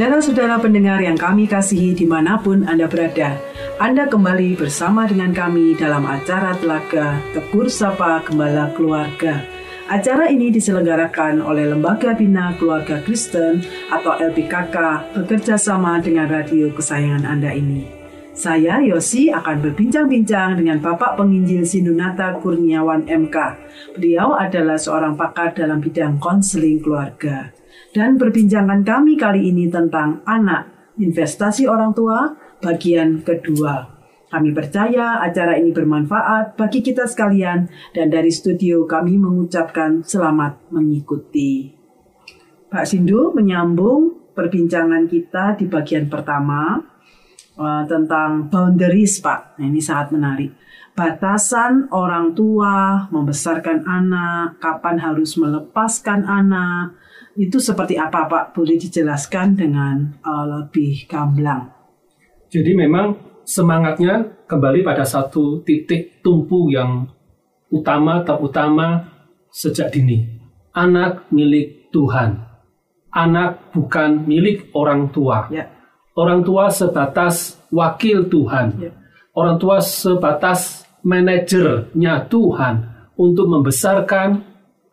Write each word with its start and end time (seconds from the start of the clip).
Saudara-saudara 0.00 0.56
pendengar 0.56 0.96
yang 1.04 1.12
kami 1.12 1.44
kasihi 1.44 1.92
di 1.92 2.08
mana 2.08 2.40
pun 2.40 2.64
Anda 2.64 2.88
berada, 2.88 3.36
Anda 3.76 4.08
kembali 4.08 4.56
bersama 4.56 5.04
dengan 5.04 5.28
kami 5.36 5.76
dalam 5.76 6.08
acara 6.08 6.56
Telaga 6.56 7.20
Tegur 7.36 7.68
Sapa 7.68 8.24
Gembala 8.24 8.72
Keluarga. 8.72 9.44
Acara 9.92 10.32
ini 10.32 10.48
diselenggarakan 10.48 11.44
oleh 11.44 11.68
Lembaga 11.68 12.16
Bina 12.16 12.56
Keluarga 12.56 13.04
Kristen 13.04 13.60
atau 13.92 14.16
LPKK 14.16 15.04
bekerja 15.20 15.60
sama 15.60 16.00
dengan 16.00 16.32
radio 16.32 16.72
kesayangan 16.72 17.28
Anda 17.28 17.52
ini. 17.52 17.84
Saya 18.32 18.80
Yosi 18.80 19.28
akan 19.28 19.60
berbincang-bincang 19.60 20.64
dengan 20.64 20.80
Bapak 20.80 21.20
Penginjil 21.20 21.68
Sindunata 21.68 22.40
Kurniawan 22.40 23.04
MK. 23.04 23.36
Beliau 24.00 24.32
adalah 24.32 24.80
seorang 24.80 25.12
pakar 25.12 25.52
dalam 25.52 25.76
bidang 25.76 26.16
konseling 26.16 26.80
keluarga. 26.80 27.59
Dan 27.90 28.14
perbincangan 28.22 28.86
kami 28.86 29.18
kali 29.18 29.50
ini 29.50 29.66
tentang 29.66 30.22
anak, 30.22 30.94
investasi 30.94 31.66
orang 31.66 31.90
tua, 31.90 32.38
bagian 32.62 33.26
kedua. 33.26 33.98
Kami 34.30 34.54
percaya 34.54 35.18
acara 35.18 35.58
ini 35.58 35.74
bermanfaat 35.74 36.54
bagi 36.54 36.86
kita 36.86 37.02
sekalian 37.10 37.66
dan 37.90 38.14
dari 38.14 38.30
studio 38.30 38.86
kami 38.86 39.18
mengucapkan 39.18 40.06
selamat 40.06 40.70
mengikuti. 40.70 41.74
Pak 42.70 42.86
Sindu 42.86 43.34
menyambung 43.34 44.30
perbincangan 44.38 45.10
kita 45.10 45.58
di 45.58 45.66
bagian 45.66 46.06
pertama 46.06 46.78
uh, 47.58 47.82
tentang 47.90 48.46
boundaries 48.46 49.18
Pak. 49.18 49.58
Nah, 49.58 49.66
ini 49.66 49.82
sangat 49.82 50.14
menarik. 50.14 50.54
Batasan 50.94 51.90
orang 51.90 52.30
tua 52.38 53.10
membesarkan 53.10 53.82
anak, 53.82 54.62
kapan 54.62 55.02
harus 55.02 55.34
melepaskan 55.34 56.22
anak, 56.22 56.94
itu 57.38 57.62
seperti 57.62 57.94
apa 57.94 58.26
Pak? 58.26 58.44
Boleh 58.56 58.74
dijelaskan 58.80 59.54
dengan 59.54 60.18
uh, 60.24 60.46
lebih 60.46 61.06
gamblang. 61.06 61.70
Jadi 62.50 62.74
memang 62.74 63.14
semangatnya 63.46 64.42
kembali 64.50 64.82
pada 64.82 65.06
satu 65.06 65.62
titik 65.62 66.22
tumpu 66.22 66.74
yang 66.74 67.06
utama 67.70 68.26
terutama 68.26 69.06
sejak 69.54 69.94
dini. 69.94 70.26
Anak 70.74 71.30
milik 71.30 71.90
Tuhan. 71.94 72.46
Anak 73.10 73.74
bukan 73.74 74.26
milik 74.26 74.70
orang 74.74 75.10
tua. 75.10 75.50
Ya. 75.50 75.70
Orang 76.14 76.42
tua 76.46 76.70
sebatas 76.70 77.58
wakil 77.70 78.26
Tuhan. 78.30 78.66
Ya. 78.78 78.90
Orang 79.34 79.58
tua 79.62 79.78
sebatas 79.78 80.86
manajernya 81.06 82.26
Tuhan 82.30 82.74
untuk 83.14 83.46
membesarkan 83.50 84.42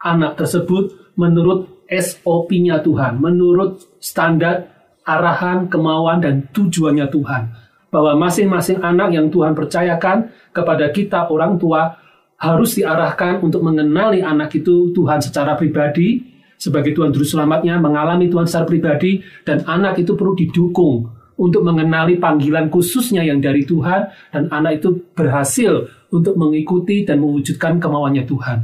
anak 0.02 0.38
tersebut 0.38 1.14
menurut 1.18 1.77
SOP-nya 1.88 2.84
Tuhan, 2.84 3.18
menurut 3.18 3.98
standar 4.04 4.70
arahan, 5.08 5.72
kemauan, 5.72 6.20
dan 6.20 6.52
tujuannya 6.52 7.08
Tuhan. 7.08 7.44
Bahwa 7.88 8.28
masing-masing 8.28 8.84
anak 8.84 9.16
yang 9.16 9.32
Tuhan 9.32 9.56
percayakan 9.56 10.28
kepada 10.52 10.92
kita 10.92 11.32
orang 11.32 11.56
tua 11.56 11.96
harus 12.38 12.76
diarahkan 12.78 13.40
untuk 13.42 13.64
mengenali 13.64 14.20
anak 14.20 14.54
itu 14.60 14.92
Tuhan 14.92 15.24
secara 15.24 15.56
pribadi, 15.56 16.22
sebagai 16.60 16.92
Tuhan 16.92 17.16
Juru 17.16 17.26
Selamatnya, 17.26 17.80
mengalami 17.80 18.28
Tuhan 18.28 18.46
secara 18.46 18.68
pribadi, 18.68 19.24
dan 19.48 19.64
anak 19.64 20.04
itu 20.04 20.14
perlu 20.14 20.36
didukung 20.36 21.08
untuk 21.38 21.62
mengenali 21.64 22.20
panggilan 22.20 22.68
khususnya 22.68 23.24
yang 23.24 23.40
dari 23.40 23.64
Tuhan, 23.64 24.12
dan 24.36 24.52
anak 24.52 24.84
itu 24.84 25.08
berhasil 25.16 25.88
untuk 26.12 26.36
mengikuti 26.36 27.08
dan 27.08 27.24
mewujudkan 27.24 27.80
kemauannya 27.80 28.28
Tuhan. 28.28 28.58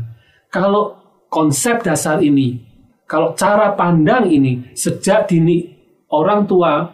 Kalau 0.52 1.00
konsep 1.32 1.82
dasar 1.82 2.22
ini 2.22 2.73
kalau 3.14 3.38
cara 3.38 3.78
pandang 3.78 4.26
ini 4.26 4.74
sejak 4.74 5.30
dini 5.30 5.70
orang 6.10 6.50
tua 6.50 6.90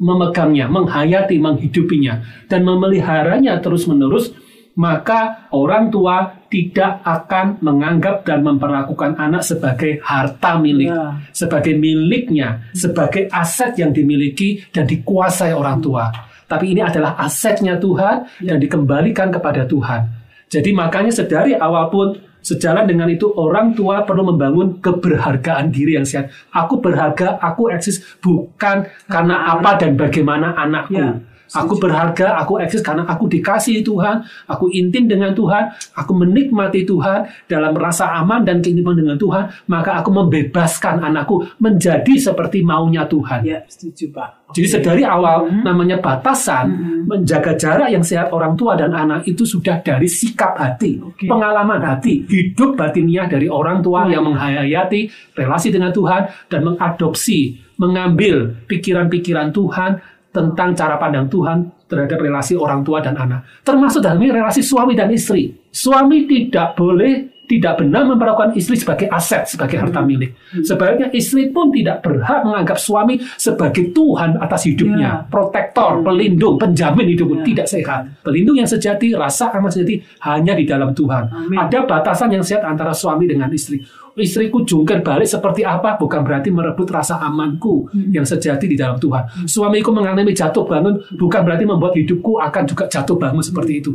memegangnya, 0.00 0.64
menghayati, 0.72 1.36
menghidupinya, 1.36 2.24
dan 2.48 2.64
memeliharanya 2.64 3.60
terus-menerus, 3.60 4.32
maka 4.80 5.48
orang 5.52 5.92
tua 5.92 6.40
tidak 6.48 7.04
akan 7.04 7.60
menganggap 7.60 8.24
dan 8.24 8.44
memperlakukan 8.44 9.20
anak 9.20 9.44
sebagai 9.44 10.00
harta 10.00 10.56
milik, 10.56 10.88
ya. 10.88 11.20
sebagai 11.36 11.76
miliknya, 11.76 12.72
sebagai 12.72 13.28
aset 13.28 13.76
yang 13.76 13.92
dimiliki 13.92 14.64
dan 14.72 14.88
dikuasai 14.88 15.52
orang 15.52 15.84
tua. 15.84 16.08
Tapi 16.48 16.72
ini 16.72 16.80
adalah 16.80 17.12
asetnya 17.20 17.76
Tuhan 17.76 18.40
ya. 18.40 18.56
dan 18.56 18.58
dikembalikan 18.60 19.28
kepada 19.28 19.68
Tuhan. 19.68 20.08
Jadi 20.48 20.72
makanya 20.72 21.12
sedari 21.12 21.52
awal 21.52 21.92
pun 21.92 22.08
Sejalan 22.46 22.86
dengan 22.86 23.10
itu 23.10 23.26
orang 23.34 23.74
tua 23.74 24.06
perlu 24.06 24.30
membangun 24.30 24.78
keberhargaan 24.78 25.74
diri 25.74 25.98
yang 25.98 26.06
sehat. 26.06 26.30
Aku 26.54 26.78
berharga, 26.78 27.42
aku 27.42 27.74
eksis 27.74 28.22
bukan 28.22 28.86
karena 29.10 29.50
apa 29.50 29.74
dan 29.74 29.98
bagaimana 29.98 30.54
anakku. 30.54 30.94
Ya. 30.94 31.18
Aku 31.54 31.78
berharga, 31.78 32.34
aku 32.42 32.58
eksis 32.58 32.82
karena 32.82 33.06
aku 33.06 33.30
dikasih 33.30 33.86
Tuhan, 33.86 34.26
aku 34.50 34.66
intim 34.74 35.06
dengan 35.06 35.30
Tuhan, 35.30 35.70
aku 35.94 36.12
menikmati 36.14 36.82
Tuhan 36.82 37.46
dalam 37.46 37.76
rasa 37.78 38.18
aman 38.18 38.42
dan 38.42 38.58
keintiman 38.58 38.98
dengan 38.98 39.14
Tuhan, 39.14 39.70
maka 39.70 40.02
aku 40.02 40.10
membebaskan 40.10 41.06
anakku 41.06 41.46
menjadi 41.62 42.14
seperti 42.18 42.66
maunya 42.66 43.06
Tuhan. 43.06 43.46
Ya, 43.46 43.62
setuju 43.70 44.10
Pak. 44.10 44.46
Okay. 44.46 44.62
Jadi 44.62 44.68
sedari 44.78 45.02
awal 45.02 45.50
hmm. 45.50 45.62
namanya 45.66 45.98
batasan, 45.98 46.66
hmm. 46.70 47.02
menjaga 47.10 47.58
jarak 47.58 47.90
yang 47.90 48.06
sehat 48.06 48.30
orang 48.30 48.54
tua 48.54 48.78
dan 48.78 48.94
anak 48.94 49.26
itu 49.26 49.42
sudah 49.42 49.82
dari 49.82 50.06
sikap 50.06 50.54
hati, 50.54 51.02
okay. 51.02 51.26
pengalaman 51.26 51.82
hati, 51.82 52.22
hidup 52.30 52.78
batinnya 52.78 53.26
dari 53.26 53.50
orang 53.50 53.82
tua 53.82 54.06
hmm. 54.06 54.10
yang 54.14 54.22
menghayati 54.22 55.10
relasi 55.34 55.74
dengan 55.74 55.90
Tuhan 55.90 56.30
dan 56.46 56.62
mengadopsi, 56.62 57.58
mengambil 57.74 58.54
pikiran-pikiran 58.70 59.50
Tuhan 59.50 59.98
tentang 60.36 60.76
cara 60.76 61.00
pandang 61.00 61.32
Tuhan 61.32 61.88
terhadap 61.88 62.20
relasi 62.20 62.52
orang 62.52 62.84
tua 62.84 63.00
dan 63.00 63.16
anak. 63.16 63.64
Termasuk 63.64 64.04
dalam 64.04 64.20
relasi 64.20 64.60
suami 64.60 64.92
dan 64.92 65.08
istri. 65.08 65.48
Suami 65.72 66.28
tidak 66.28 66.76
boleh 66.76 67.35
tidak 67.46 67.80
benar 67.80 68.02
memperlakukan 68.04 68.58
istri 68.58 68.74
sebagai 68.74 69.06
aset, 69.06 69.46
sebagai 69.46 69.78
harta 69.78 70.02
hmm. 70.02 70.08
milik. 70.10 70.30
Sebaliknya 70.66 71.08
istri 71.14 71.48
pun 71.54 71.70
tidak 71.70 72.02
berhak 72.02 72.42
menganggap 72.42 72.76
suami 72.76 73.22
sebagai 73.38 73.94
Tuhan 73.94 74.42
atas 74.42 74.66
hidupnya, 74.66 75.24
ya. 75.24 75.30
protektor, 75.30 76.02
hmm. 76.02 76.04
pelindung, 76.04 76.54
penjamin 76.58 77.06
hidup 77.06 77.28
ya. 77.30 77.42
tidak 77.46 77.66
sehat. 77.70 78.00
Pelindung 78.26 78.58
yang 78.58 78.68
sejati, 78.68 79.14
rasa 79.14 79.54
aman 79.54 79.70
sejati 79.70 80.02
hanya 80.26 80.52
di 80.58 80.66
dalam 80.66 80.90
Tuhan. 80.92 81.24
Amin. 81.30 81.56
Ada 81.56 81.86
batasan 81.86 82.34
yang 82.34 82.42
sehat 82.42 82.66
antara 82.66 82.90
suami 82.90 83.30
dengan 83.30 83.48
istri 83.54 83.80
istriku 84.16 84.64
jungkir 84.64 85.04
balik 85.04 85.28
seperti 85.28 85.60
apa 85.60 86.00
bukan 86.00 86.24
berarti 86.24 86.48
merebut 86.48 86.88
rasa 86.88 87.20
amanku 87.20 87.92
hmm. 87.92 88.16
yang 88.16 88.24
sejati 88.24 88.64
di 88.64 88.76
dalam 88.76 88.96
Tuhan. 88.96 89.44
Suamiku 89.44 89.92
mengalami 89.92 90.32
jatuh 90.32 90.64
bangun 90.64 90.96
bukan 91.20 91.40
berarti 91.44 91.64
membuat 91.68 91.92
hidupku 91.94 92.40
akan 92.40 92.64
juga 92.64 92.88
jatuh 92.88 93.16
bangun 93.20 93.44
seperti 93.44 93.84
itu. 93.84 93.92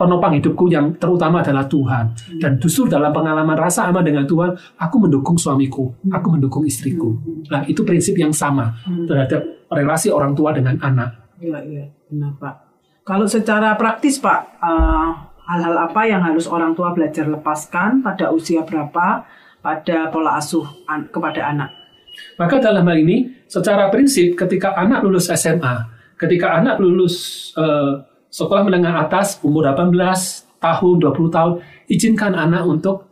Penopang 0.00 0.32
hidupku 0.32 0.72
yang 0.72 0.96
terutama 0.96 1.44
adalah 1.44 1.68
Tuhan. 1.68 2.16
Hmm. 2.16 2.40
Dan 2.40 2.56
justru 2.56 2.88
dalam 2.88 3.12
pengalaman 3.12 3.52
rasa 3.52 3.92
aman 3.92 4.00
dengan 4.00 4.24
Tuhan, 4.24 4.56
aku 4.80 4.96
mendukung 4.96 5.36
suamiku, 5.36 5.92
hmm. 5.92 6.08
aku 6.16 6.26
mendukung 6.32 6.64
istriku. 6.64 7.20
Hmm. 7.20 7.44
Nah, 7.52 7.62
itu 7.68 7.84
prinsip 7.84 8.16
yang 8.16 8.32
sama 8.32 8.80
hmm. 8.88 9.04
terhadap 9.04 9.44
relasi 9.68 10.08
orang 10.08 10.32
tua 10.32 10.56
dengan 10.56 10.80
anak. 10.80 11.36
Iya, 11.36 11.60
iya, 11.68 11.84
benar 12.08 12.32
Pak. 12.40 12.54
Kalau 13.04 13.28
secara 13.28 13.76
praktis 13.76 14.16
Pak, 14.16 14.40
uh, 14.64 15.08
hal-hal 15.44 15.76
apa 15.84 16.02
yang 16.08 16.24
harus 16.24 16.48
orang 16.48 16.72
tua 16.72 16.96
belajar 16.96 17.28
lepaskan 17.28 18.00
pada 18.00 18.32
usia 18.32 18.64
berapa 18.64 19.28
pada 19.60 19.98
pola 20.08 20.40
asuh 20.40 20.64
an 20.88 21.12
kepada 21.12 21.44
anak. 21.44 21.70
Maka 22.40 22.56
dalam 22.60 22.84
hal 22.88 22.98
ini, 23.00 23.44
secara 23.44 23.92
prinsip 23.92 24.36
ketika 24.36 24.72
anak 24.76 25.04
lulus 25.04 25.28
SMA, 25.28 25.76
ketika 26.16 26.56
anak 26.56 26.80
lulus 26.80 27.50
uh, 27.56 28.09
sekolah 28.30 28.62
menengah 28.62 29.04
atas 29.04 29.42
umur 29.42 29.66
18 29.66 29.94
tahun, 30.62 30.94
20 31.02 31.34
tahun, 31.34 31.52
izinkan 31.90 32.32
anak 32.38 32.62
untuk 32.64 33.10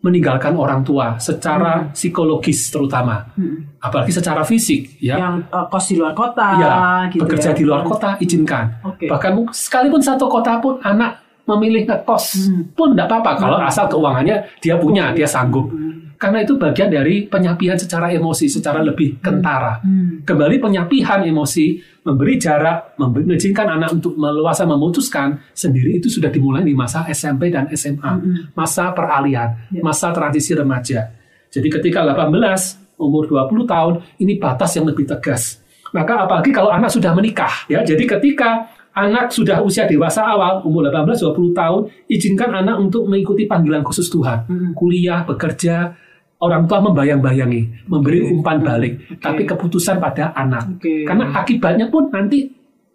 meninggalkan 0.00 0.56
orang 0.56 0.80
tua 0.80 1.20
secara 1.20 1.84
hmm. 1.84 1.92
psikologis 1.92 2.72
terutama, 2.72 3.28
hmm. 3.36 3.84
apalagi 3.84 4.12
secara 4.16 4.40
fisik, 4.48 4.96
ya. 4.96 5.20
Yang 5.20 5.34
uh, 5.52 5.68
kos 5.68 5.84
di 5.92 5.96
luar 6.00 6.16
kota, 6.16 6.48
ya, 6.56 6.72
gitu 7.12 7.20
bekerja 7.20 7.52
ya. 7.52 7.56
di 7.56 7.64
luar 7.68 7.82
kota, 7.84 8.16
izinkan. 8.16 8.80
Okay. 8.96 9.12
Bahkan 9.12 9.52
sekalipun 9.52 10.00
satu 10.00 10.24
kota 10.24 10.56
pun 10.56 10.80
anak 10.80 11.20
memilih 11.44 11.84
ngekos 11.84 12.48
hmm. 12.48 12.62
pun 12.72 12.96
tidak 12.96 13.12
apa-apa 13.12 13.32
kalau 13.36 13.58
hmm. 13.60 13.68
asal 13.68 13.84
keuangannya 13.92 14.36
dia 14.64 14.74
punya, 14.80 15.12
dia 15.12 15.28
sanggup. 15.28 15.68
Hmm. 15.68 16.09
Karena 16.20 16.44
itu 16.44 16.60
bagian 16.60 16.92
dari 16.92 17.24
penyapian 17.24 17.80
secara 17.80 18.12
emosi, 18.12 18.44
secara 18.44 18.84
lebih 18.84 19.16
hmm. 19.16 19.24
kentara. 19.24 19.80
Hmm. 19.80 20.20
Kembali 20.20 20.60
penyapian 20.60 21.24
emosi, 21.24 21.80
memberi 22.04 22.36
jarak, 22.36 22.92
mengizinkan 23.00 23.80
anak 23.80 23.96
untuk 23.96 24.20
meluasa 24.20 24.68
memutuskan 24.68 25.40
sendiri 25.56 25.96
itu 25.96 26.12
sudah 26.12 26.28
dimulai 26.28 26.60
di 26.60 26.76
masa 26.76 27.08
SMP 27.08 27.48
dan 27.48 27.72
SMA, 27.72 28.12
hmm. 28.20 28.52
masa 28.52 28.92
peralihan, 28.92 29.64
ya. 29.72 29.80
masa 29.80 30.12
transisi 30.12 30.52
remaja. 30.52 31.08
Jadi 31.48 31.72
ketika 31.72 32.04
18 32.04 33.00
umur 33.00 33.24
20 33.24 33.64
tahun 33.64 33.94
ini 34.20 34.36
batas 34.36 34.76
yang 34.76 34.84
lebih 34.92 35.08
tegas. 35.08 35.64
Maka 35.96 36.28
apalagi 36.28 36.52
kalau 36.52 36.68
anak 36.68 36.92
sudah 36.92 37.16
menikah 37.16 37.64
ya. 37.66 37.80
Jadi 37.80 38.04
ketika 38.04 38.68
anak 38.92 39.32
sudah 39.32 39.64
usia 39.64 39.88
dewasa 39.88 40.20
awal, 40.20 40.62
umur 40.68 40.92
18-20 40.92 41.56
tahun, 41.56 41.80
izinkan 42.12 42.50
anak 42.52 42.76
untuk 42.76 43.08
mengikuti 43.08 43.48
panggilan 43.48 43.80
khusus 43.80 44.12
Tuhan. 44.12 44.46
Hmm. 44.46 44.70
Kuliah, 44.76 45.24
bekerja, 45.26 45.96
orang 46.40 46.64
tua 46.64 46.80
membayang-bayangi, 46.80 47.86
memberi 47.86 48.24
umpan 48.26 48.58
balik, 48.58 48.96
Oke. 49.06 49.20
tapi 49.20 49.42
keputusan 49.44 50.00
pada 50.00 50.32
anak. 50.32 50.80
Oke. 50.80 51.04
Karena 51.04 51.36
akibatnya 51.36 51.86
pun 51.86 52.08
nanti 52.08 52.48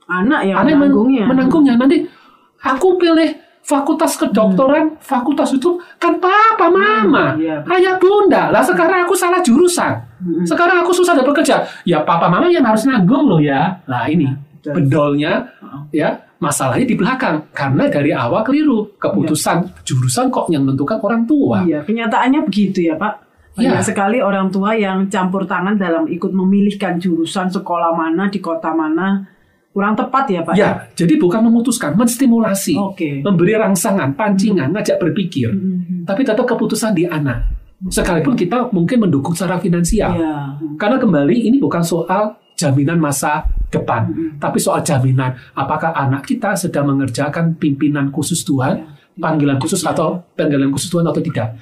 anak 0.05 0.41
yang 0.43 0.57
anak 0.59 0.65
men- 0.65 0.79
menanggungnya. 0.89 1.23
menanggungnya. 1.29 1.73
Nanti 1.77 1.97
aku 2.59 2.97
pilih 2.97 3.29
fakultas 3.61 4.17
kedokteran, 4.17 4.97
fakultas 5.01 5.49
itu 5.49 5.77
kan 5.97 6.17
papa, 6.17 6.69
mama, 6.69 7.33
Hmm, 7.33 7.41
iya. 7.41 7.57
ayah, 7.65 7.97
bunda. 7.97 8.53
Lah 8.53 8.61
sekarang 8.61 9.05
aku 9.05 9.17
salah 9.17 9.41
jurusan. 9.41 9.93
Hmm. 10.21 10.45
Sekarang 10.45 10.81
aku 10.81 10.93
susah 10.93 11.13
dapat 11.13 11.41
kerja. 11.41 11.65
Ya 11.81 12.01
papa, 12.01 12.29
mama 12.29 12.45
yang 12.45 12.61
harus 12.61 12.85
nanggung 12.85 13.25
loh 13.25 13.41
ya. 13.41 13.81
Lah 13.89 14.05
ini 14.05 14.29
Betul. 14.61 14.85
bedolnya 14.85 15.49
ya 15.89 16.13
masalahnya 16.37 16.85
di 16.85 16.93
belakang 16.93 17.49
karena 17.49 17.89
dari 17.89 18.13
awal 18.13 18.45
keliru 18.45 18.93
keputusan 18.97 19.81
jurusan 19.81 20.29
kok 20.29 20.45
yang 20.53 20.61
menentukan 20.61 21.01
orang 21.01 21.25
tua. 21.25 21.65
Iya, 21.65 21.81
kenyataannya 21.81 22.45
begitu 22.45 22.85
ya 22.85 22.93
Pak. 22.93 23.24
Banyak 23.55 23.79
Iya. 23.79 23.87
sekali 23.87 24.19
orang 24.19 24.51
tua 24.51 24.75
yang 24.75 25.07
campur 25.07 25.47
tangan 25.47 25.79
dalam 25.79 26.03
ikut 26.05 26.31
memilihkan 26.31 26.99
jurusan 26.99 27.47
sekolah 27.47 27.95
mana 27.95 28.27
di 28.27 28.43
kota 28.43 28.75
mana. 28.75 29.23
Kurang 29.71 29.95
tepat 29.95 30.23
ya 30.27 30.39
Pak? 30.39 30.55
Ya, 30.55 30.87
jadi 30.95 31.19
bukan 31.19 31.51
memutuskan, 31.51 31.99
menstimulasi, 31.99 32.79
Oke. 32.79 33.19
memberi 33.19 33.59
rangsangan, 33.59 34.15
pancingan, 34.15 34.71
ngajak 34.71 34.99
berpikir. 34.99 35.51
Mhm. 35.51 36.07
Tapi 36.07 36.23
tetap 36.23 36.47
keputusan 36.47 36.95
di 36.95 37.03
anak. 37.03 37.43
Sekalipun 37.91 38.39
kita 38.39 38.71
mungkin 38.71 39.03
mendukung 39.03 39.35
secara 39.35 39.59
finansial. 39.59 40.15
Iya. 40.15 40.35
Karena 40.79 40.95
kembali 40.95 41.51
ini 41.51 41.59
bukan 41.59 41.83
soal 41.83 42.39
jaminan 42.55 43.03
masa 43.03 43.43
depan, 43.67 44.07
Mhm. 44.07 44.39
tapi 44.39 44.63
soal 44.63 44.79
jaminan 44.79 45.35
apakah 45.51 45.91
anak 45.91 46.23
kita 46.23 46.55
sedang 46.55 46.87
mengerjakan 46.87 47.59
pimpinan 47.59 48.15
khusus 48.15 48.47
Tuhan, 48.47 48.95
panggilan 49.15 49.57
khusus 49.59 49.81
atau 49.83 50.19
panggilan 50.35 50.71
khusus 50.71 50.91
Tuhan 50.91 51.07
atau 51.07 51.23
tidak. 51.23 51.55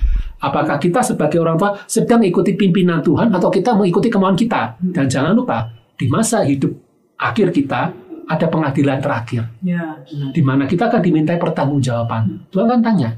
Apakah 0.43 0.75
kita 0.75 0.99
sebagai 0.99 1.39
orang 1.39 1.55
tua 1.55 1.77
sedang 1.87 2.19
ikuti 2.25 2.57
pimpinan 2.57 2.99
Tuhan 2.99 3.31
atau 3.31 3.47
kita 3.47 3.77
mengikuti 3.77 4.11
kemauan 4.11 4.35
kita? 4.35 4.75
Dan 4.81 5.07
jangan 5.07 5.31
lupa 5.31 5.71
di 5.95 6.09
masa 6.11 6.43
hidup 6.43 6.73
akhir 7.15 7.55
kita 7.55 7.93
ada 8.23 8.47
pengadilan 8.47 9.03
terakhir 9.03 9.43
Ya, 9.59 9.99
di 10.31 10.39
mana 10.39 10.63
kita 10.63 10.87
akan 10.87 10.99
dimintai 11.03 11.39
pertanggungjawaban. 11.39 12.47
Tuhan 12.51 12.67
kan 12.67 12.79
tanya, 12.79 13.09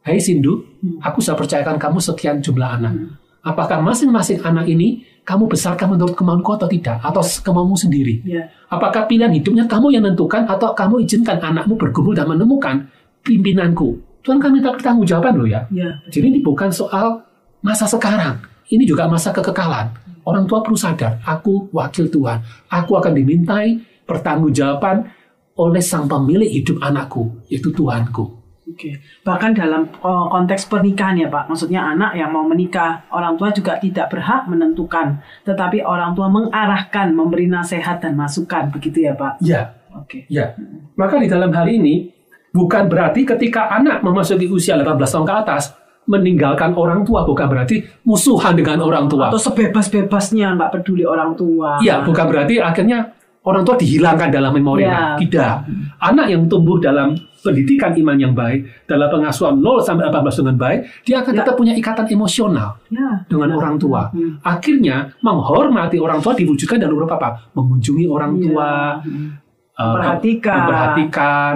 Hai 0.00 0.16
Sindu, 0.16 0.64
aku 1.04 1.20
sudah 1.20 1.36
percayakan 1.36 1.76
kamu 1.76 2.00
sekian 2.00 2.40
jumlah 2.40 2.80
anak. 2.80 2.92
Apakah 3.40 3.80
masing-masing 3.80 4.40
anak 4.44 4.68
ini 4.68 5.04
kamu 5.24 5.48
besarkan 5.48 5.96
menurut 5.96 6.12
kemauanku 6.12 6.56
atau 6.56 6.68
tidak? 6.68 7.00
Atau 7.00 7.24
kemauanmu 7.24 7.76
sendiri? 7.76 8.20
Ya. 8.24 8.48
Apakah 8.68 9.08
pilihan 9.08 9.32
hidupnya 9.32 9.64
kamu 9.64 9.96
yang 9.96 10.04
menentukan 10.04 10.44
atau 10.44 10.72
kamu 10.76 11.04
izinkan 11.08 11.40
anakmu 11.40 11.76
bergumul 11.76 12.12
dan 12.12 12.28
menemukan 12.28 12.88
pimpinanku? 13.24 14.00
Tuhan 14.20 14.36
kan 14.36 14.52
minta 14.52 14.70
pertanggungjawaban 14.72 15.34
loh 15.40 15.48
ya. 15.48 15.64
Ya. 15.72 15.96
Jadi 16.12 16.36
ini 16.36 16.40
bukan 16.44 16.68
soal 16.68 17.24
masa 17.64 17.88
sekarang. 17.88 18.40
Ini 18.70 18.84
juga 18.86 19.08
masa 19.08 19.32
kekekalan. 19.32 19.90
Orang 20.22 20.44
tua 20.44 20.60
perlu 20.60 20.76
sadar, 20.76 21.18
aku 21.24 21.72
wakil 21.72 22.12
Tuhan. 22.12 22.44
Aku 22.68 23.00
akan 23.00 23.16
dimintai 23.16 23.80
pertanggungjawaban 24.04 25.08
oleh 25.56 25.82
sang 25.82 26.06
pemilik 26.06 26.46
hidup 26.46 26.78
anakku, 26.84 27.40
yaitu 27.48 27.72
Tuhanku. 27.72 28.40
Oke. 28.70 29.02
Bahkan 29.26 29.50
dalam 29.58 29.82
oh, 30.06 30.30
konteks 30.30 30.70
pernikahan 30.70 31.18
ya 31.18 31.26
Pak, 31.26 31.50
maksudnya 31.50 31.82
anak 31.82 32.14
yang 32.14 32.30
mau 32.30 32.46
menikah, 32.46 33.02
orang 33.10 33.34
tua 33.34 33.50
juga 33.50 33.76
tidak 33.82 34.14
berhak 34.14 34.46
menentukan, 34.46 35.18
tetapi 35.42 35.82
orang 35.82 36.14
tua 36.14 36.30
mengarahkan, 36.30 37.10
memberi 37.10 37.50
nasihat 37.50 37.98
dan 37.98 38.14
masukan, 38.14 38.70
begitu 38.70 39.10
ya 39.10 39.18
Pak? 39.18 39.42
Ya, 39.42 39.74
Oke. 39.98 40.30
ya. 40.30 40.54
Maka 40.94 41.18
di 41.18 41.26
dalam 41.26 41.50
hal 41.50 41.66
ini, 41.66 42.19
bukan 42.50 42.86
berarti 42.86 43.22
ketika 43.24 43.70
anak 43.70 44.02
memasuki 44.02 44.46
usia 44.46 44.74
18 44.74 44.98
tahun 45.00 45.26
ke 45.26 45.34
atas, 45.34 45.64
meninggalkan 46.04 46.74
orang 46.74 47.06
tua, 47.06 47.22
bukan 47.22 47.46
berarti 47.46 47.86
musuhan 48.02 48.58
dengan 48.58 48.82
orang 48.82 49.06
tua. 49.06 49.30
Atau 49.30 49.38
sebebas-bebasnya 49.38 50.58
nggak 50.58 50.70
peduli 50.74 51.06
orang 51.06 51.38
tua. 51.38 51.78
Iya, 51.78 52.02
bukan 52.02 52.24
berarti 52.26 52.58
akhirnya 52.58 53.14
orang 53.40 53.62
tua 53.62 53.78
dihilangkan 53.78 54.28
dalam 54.28 54.50
memori 54.52 54.82
Ya. 54.82 55.14
Tidak. 55.14 55.54
Anak 56.02 56.26
yang 56.28 56.50
tumbuh 56.50 56.76
dalam 56.76 57.14
pendidikan 57.40 57.94
iman 57.96 58.18
yang 58.18 58.34
baik, 58.36 58.84
dalam 58.84 59.08
pengasuhan 59.08 59.56
0 59.62 59.80
sampai 59.80 60.10
18 60.10 60.36
dengan 60.36 60.56
baik, 60.58 60.80
dia 61.06 61.22
akan 61.22 61.32
Ya. 61.32 61.38
tetap 61.40 61.54
punya 61.56 61.72
ikatan 61.72 62.04
emosional 62.10 62.76
Ya, 62.92 63.24
dengan 63.30 63.48
benar. 63.54 63.60
orang 63.64 63.74
tua. 63.78 64.02
Hmm. 64.12 64.36
Akhirnya 64.42 65.14
menghormati 65.22 65.96
orang 65.96 66.20
tua 66.20 66.34
diwujudkan 66.34 66.76
dalam 66.76 66.98
beberapa 66.98 67.16
apa? 67.16 67.30
Mengunjungi 67.54 68.04
orang 68.04 68.34
Iya. 68.36 68.42
tua, 68.44 68.70
Hmm. 69.00 69.28
uh, 69.72 69.84
Memperhatikan. 69.88 70.58
memperhatikan, 70.58 71.54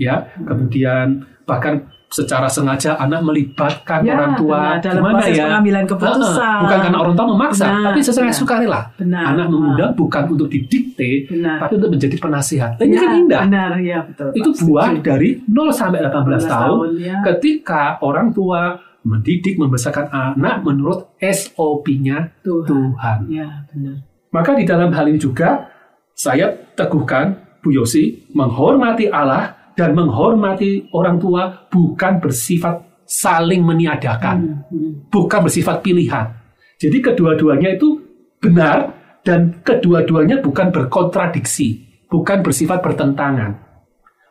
ya, 0.00 0.16
kemudian 0.40 1.20
bahkan 1.44 1.76
secara 2.06 2.48
sengaja 2.48 2.96
anak 2.96 3.22
melibatkan 3.22 4.02
Ya, 4.02 4.18
orang 4.18 4.34
tua 4.34 4.58
benar. 4.74 4.82
Dalam 4.82 4.98
Gimana 4.98 5.14
proses 5.14 5.30
ya? 5.30 5.44
pengambilan 5.46 5.84
keputusan. 5.86 6.42
Ah, 6.42 6.58
bukan 6.58 6.78
karena 6.80 6.98
orang 6.98 7.14
tua 7.14 7.26
memaksa 7.28 7.62
Benar, 7.62 7.82
tapi 7.86 8.00
benar. 8.02 8.34
sukarela 8.34 8.80
Benar. 8.96 9.22
anak 9.28 9.46
mengundang 9.46 9.90
bukan 9.94 10.22
untuk 10.26 10.48
didikte 10.48 11.10
Benar. 11.28 11.56
tapi 11.60 11.72
untuk 11.76 11.90
menjadi 11.92 12.16
penasihat 12.18 12.70
Nah, 12.72 12.82
ini 12.82 12.90
Ya, 12.90 13.00
kan 13.00 13.10
indah 13.16 13.40
Benar, 13.46 13.70
ya 13.78 13.98
betul. 14.02 14.28
itu 14.34 14.50
buah 14.60 14.90
dari 14.98 15.28
0 15.44 15.70
sampai 15.70 15.98
18 16.02 16.42
tahun 16.48 16.86
ya. 16.98 17.16
ketika 17.24 17.82
orang 18.00 18.34
tua 18.34 18.74
mendidik 19.00 19.54
membesarkan 19.54 20.10
anak 20.10 20.60
menurut 20.60 21.14
SOP-nya 21.20 22.34
Tuhan. 22.40 22.66
Tuhan 22.66 23.18
Ya, 23.28 23.48
benar. 23.66 24.02
maka 24.28 24.50
di 24.52 24.64
dalam 24.64 24.90
hal 24.90 25.06
ini 25.06 25.16
juga 25.16 25.70
saya 26.12 26.46
teguhkan 26.74 27.32
Bu 27.60 27.70
Yosi 27.70 28.28
menghormati 28.30 29.06
Allah 29.06 29.59
dan 29.74 29.94
menghormati 29.94 30.90
orang 30.94 31.16
tua 31.18 31.66
bukan 31.70 32.18
bersifat 32.22 33.04
saling 33.04 33.66
meniadakan, 33.66 34.64
Hmm, 34.70 34.70
hmm. 34.70 34.92
bukan 35.10 35.40
bersifat 35.42 35.82
pilihan. 35.82 36.30
Jadi 36.78 37.02
kedua-duanya 37.02 37.74
itu 37.74 37.98
benar 38.38 38.94
dan 39.26 39.60
kedua-duanya 39.60 40.40
bukan 40.40 40.72
berkontradiksi, 40.72 41.84
bukan 42.08 42.40
bersifat 42.40 42.80
bertentangan. 42.80 43.58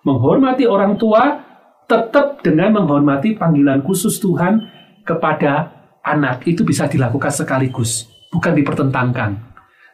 Menghormati 0.08 0.66
orang 0.66 0.98
tua 0.98 1.44
tetap 1.86 2.42
dengan 2.42 2.82
menghormati 2.82 3.36
panggilan 3.38 3.84
khusus 3.86 4.18
Tuhan 4.18 4.64
kepada 5.04 5.70
anak 6.02 6.48
itu 6.50 6.66
bisa 6.66 6.90
dilakukan 6.90 7.30
sekaligus, 7.30 8.10
bukan 8.34 8.56
dipertentangkan. 8.58 9.36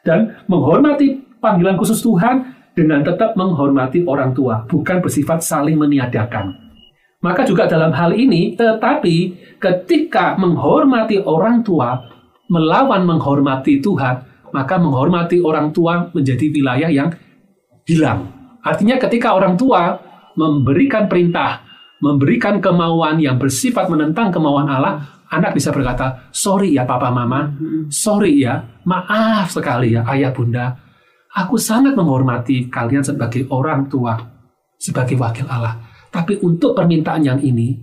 Dan 0.06 0.46
menghormati 0.46 1.40
panggilan 1.42 1.76
khusus 1.76 2.00
Tuhan 2.00 2.55
dengan 2.76 3.02
tetap 3.02 3.40
menghormati 3.40 4.04
orang 4.04 4.36
tua, 4.36 4.68
bukan 4.68 5.00
bersifat 5.00 5.42
saling 5.42 5.80
meniadakan. 5.80 6.54
Maka 7.24 7.48
juga 7.48 7.66
dalam 7.66 7.96
hal 7.96 8.14
ini, 8.14 8.54
tetapi 8.54 9.16
ketika 9.58 10.36
menghormati 10.38 11.24
orang 11.24 11.64
tua 11.66 11.98
melawan 12.52 13.08
menghormati 13.08 13.82
Tuhan, 13.82 14.16
maka 14.54 14.76
menghormati 14.78 15.42
orang 15.42 15.74
tua 15.74 16.12
menjadi 16.14 16.46
wilayah 16.54 16.92
yang 16.92 17.10
hilang. 17.88 18.30
Artinya 18.62 19.02
ketika 19.02 19.34
orang 19.34 19.58
tua 19.58 19.98
memberikan 20.38 21.10
perintah, 21.10 21.66
memberikan 22.04 22.62
kemauan 22.62 23.18
yang 23.18 23.42
bersifat 23.42 23.90
menentang 23.90 24.30
kemauan 24.30 24.70
Allah, 24.70 25.24
anak 25.32 25.58
bisa 25.58 25.74
berkata, 25.74 26.30
sorry 26.30 26.78
ya 26.78 26.86
papa 26.86 27.10
mama, 27.10 27.56
sorry 27.90 28.46
ya, 28.46 28.62
maaf 28.86 29.50
sekali 29.50 29.98
ya 29.98 30.06
ayah 30.14 30.30
bunda, 30.30 30.78
aku 31.36 31.60
sangat 31.60 31.94
menghormati 32.00 32.72
kalian 32.72 33.04
sebagai 33.04 33.44
orang 33.52 33.92
tua, 33.92 34.16
sebagai 34.80 35.20
wakil 35.20 35.44
Allah. 35.52 35.76
Tapi 36.08 36.40
untuk 36.40 36.72
permintaan 36.72 37.28
yang 37.28 37.40
ini, 37.44 37.76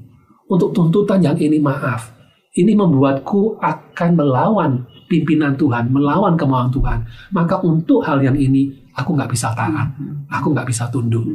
untuk 0.48 0.72
tuntutan 0.72 1.20
yang 1.20 1.36
ini 1.36 1.60
maaf, 1.60 2.16
ini 2.56 2.72
membuatku 2.72 3.60
akan 3.60 4.10
melawan 4.16 4.88
pimpinan 5.04 5.52
Tuhan, 5.60 5.92
melawan 5.92 6.32
kemauan 6.40 6.72
Tuhan. 6.72 7.04
Maka 7.36 7.60
untuk 7.60 8.00
hal 8.08 8.24
yang 8.24 8.36
ini, 8.40 8.72
aku 8.96 9.12
nggak 9.12 9.28
bisa 9.28 9.52
taat, 9.52 9.92
aku 10.32 10.56
nggak 10.56 10.64
bisa 10.64 10.88
tunduk. 10.88 11.28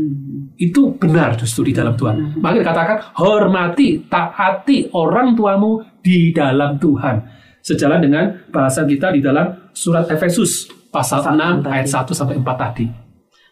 Itu 0.58 0.98
benar 0.98 1.38
justru 1.38 1.70
di 1.70 1.74
dalam 1.78 1.94
Tuhan. 1.94 2.42
Maka 2.42 2.66
dikatakan, 2.66 2.98
hormati, 3.22 4.10
taati 4.10 4.90
orang 4.98 5.38
tuamu 5.38 6.02
di 6.02 6.34
dalam 6.34 6.82
Tuhan. 6.82 7.38
Sejalan 7.62 8.02
dengan 8.02 8.26
bahasan 8.50 8.90
kita 8.90 9.14
di 9.14 9.22
dalam 9.22 9.70
surat 9.70 10.10
Efesus 10.10 10.77
pasal 10.98 11.22
Pasal 11.22 11.38
6 11.38 11.62
tadi. 11.62 11.74
ayat 11.78 11.88
1 11.88 12.18
sampai 12.18 12.36
4 12.42 12.58
tadi. 12.58 12.86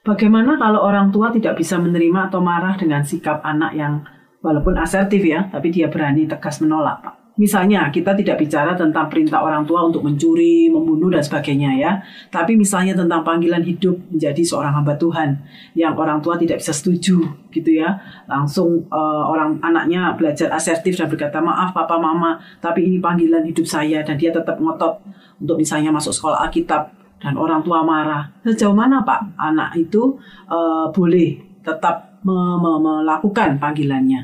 Bagaimana 0.06 0.58
kalau 0.58 0.86
orang 0.86 1.10
tua 1.10 1.34
tidak 1.34 1.58
bisa 1.58 1.78
menerima 1.82 2.30
atau 2.30 2.42
marah 2.42 2.78
dengan 2.78 3.02
sikap 3.02 3.42
anak 3.42 3.74
yang 3.74 4.06
walaupun 4.42 4.78
asertif 4.78 5.22
ya, 5.25 5.50
tapi 5.50 5.74
dia 5.74 5.90
berani 5.90 6.30
tegas 6.30 6.62
menolak, 6.62 7.02
Pak? 7.02 7.16
Misalnya, 7.36 7.92
kita 7.92 8.16
tidak 8.16 8.40
bicara 8.40 8.80
tentang 8.80 9.12
perintah 9.12 9.44
orang 9.44 9.68
tua 9.68 9.84
untuk 9.84 10.08
mencuri, 10.08 10.72
membunuh, 10.72 11.12
dan 11.12 11.20
sebagainya 11.20 11.75
ya. 11.75 11.92
Tapi 12.32 12.56
misalnya 12.56 12.96
tentang 12.96 13.28
panggilan 13.28 13.60
hidup 13.60 13.92
menjadi 14.08 14.40
seorang 14.40 14.72
hamba 14.72 14.96
Tuhan 14.96 15.44
yang 15.75 16.00
orang 16.00 16.24
tua 16.24 16.40
tidak 16.40 16.64
bisa 16.64 16.72
setuju 16.72 17.28
gitu 17.52 17.75
ya. 17.75 18.00
Langsung 18.24 18.88
eh, 18.88 19.24
orang 19.28 19.60
anaknya 19.60 20.16
belajar 20.16 20.48
asertif 20.56 20.96
dan 20.96 21.12
berkata, 21.12 21.44
maaf 21.44 21.75
papa 21.75 22.00
mama, 22.00 22.40
tapi 22.64 22.88
ini 22.88 23.04
panggilan 23.04 23.44
hidup 23.44 23.68
saya. 23.68 24.00
Dan 24.08 24.16
dia 24.16 24.32
tetap 24.32 24.56
ngotot 24.56 25.04
untuk 25.44 25.60
misalnya 25.60 25.92
masuk 25.92 26.16
sekolah 26.16 26.40
Alkitab 26.48 27.05
dan 27.25 27.34
orang 27.41 27.65
tua 27.65 27.82
marah. 27.82 28.29
Sejauh 28.46 28.77
mana 28.77 29.01
Pak 29.01 29.34
anak 29.34 29.74
itu 29.74 30.13
eh, 30.46 30.86
boleh 30.94 31.58
tetap 31.65 32.22
me- 32.22 32.58
me- 32.62 32.82
melakukan 32.86 33.58
panggilannya? 33.58 34.22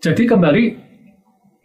Jadi 0.00 0.24
kembali 0.24 0.64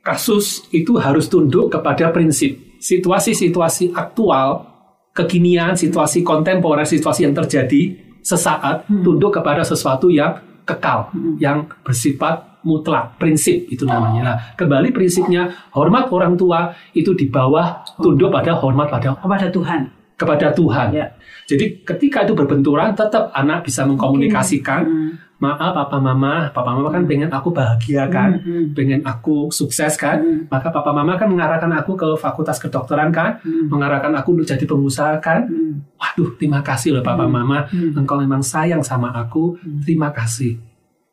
kasus 0.03 0.67
itu 0.75 0.99
harus 0.99 1.31
tunduk 1.31 1.71
kepada 1.71 2.11
prinsip. 2.11 2.59
Situasi-situasi 2.77 3.95
aktual, 3.95 4.67
kekinian, 5.15 5.73
situasi 5.73 6.21
kontemporer, 6.21 6.85
situasi 6.85 7.25
yang 7.25 7.33
terjadi 7.33 7.95
sesaat 8.21 8.85
Hmm. 8.91 9.01
tunduk 9.01 9.31
kepada 9.33 9.63
sesuatu 9.63 10.11
yang 10.11 10.37
kekal, 10.67 11.09
yang 11.39 11.63
bersifat 11.81 12.59
mutlak, 12.67 13.15
prinsip 13.15 13.71
itu 13.71 13.87
namanya. 13.87 14.21
Nah, 14.21 14.37
kembali 14.59 14.91
prinsipnya 14.91 15.71
hormat 15.71 16.11
orang 16.11 16.35
tua 16.35 16.75
itu 16.91 17.15
di 17.15 17.31
bawah 17.31 17.81
tunduk 18.03 18.27
pada 18.27 18.51
hormat 18.59 18.91
pada 18.91 19.15
Kepada 19.15 19.47
Tuhan. 19.47 19.87
Kepada 20.17 20.49
Tuhan. 20.51 20.89
Ya. 20.91 21.13
Jadi 21.45 21.85
ketika 21.85 22.25
itu 22.25 22.33
berbenturan, 22.33 22.91
tetap 22.97 23.29
anak 23.31 23.63
bisa 23.63 23.85
mengkomunikasikan, 23.85 24.81
Hmm. 24.83 25.11
maaf 25.37 25.77
papa 25.77 26.01
mama, 26.01 26.49
papa 26.49 26.73
mama 26.73 26.89
kan 26.89 27.05
pengen 27.05 27.29
aku 27.29 27.53
bahagia 27.53 28.09
kan, 28.09 28.41
Hmm. 28.41 28.73
pengen 28.73 29.05
aku 29.05 29.53
sukses 29.53 29.93
kan, 29.95 30.17
Hmm. 30.17 30.49
maka 30.49 30.73
papa 30.73 30.89
mama 30.89 31.13
kan 31.15 31.29
mengarahkan 31.29 31.69
aku 31.77 31.93
ke 31.93 32.09
fakultas 32.17 32.57
kedokteran 32.57 33.13
kan, 33.13 33.37
Hmm. 33.45 33.69
mengarahkan 33.69 34.11
aku 34.17 34.33
untuk 34.33 34.49
jadi 34.49 34.65
pengusaha 34.65 35.21
kan. 35.21 35.45
Hmm. 35.45 35.85
Waduh, 35.95 36.33
terima 36.41 36.65
kasih 36.65 36.97
loh 36.97 37.05
papa 37.05 37.29
mama, 37.29 37.69
Hmm. 37.69 37.93
engkau 37.93 38.17
memang 38.17 38.41
sayang 38.41 38.81
sama 38.81 39.13
aku, 39.13 39.55
Hmm. 39.61 39.85
terima 39.85 40.09
kasih. 40.09 40.57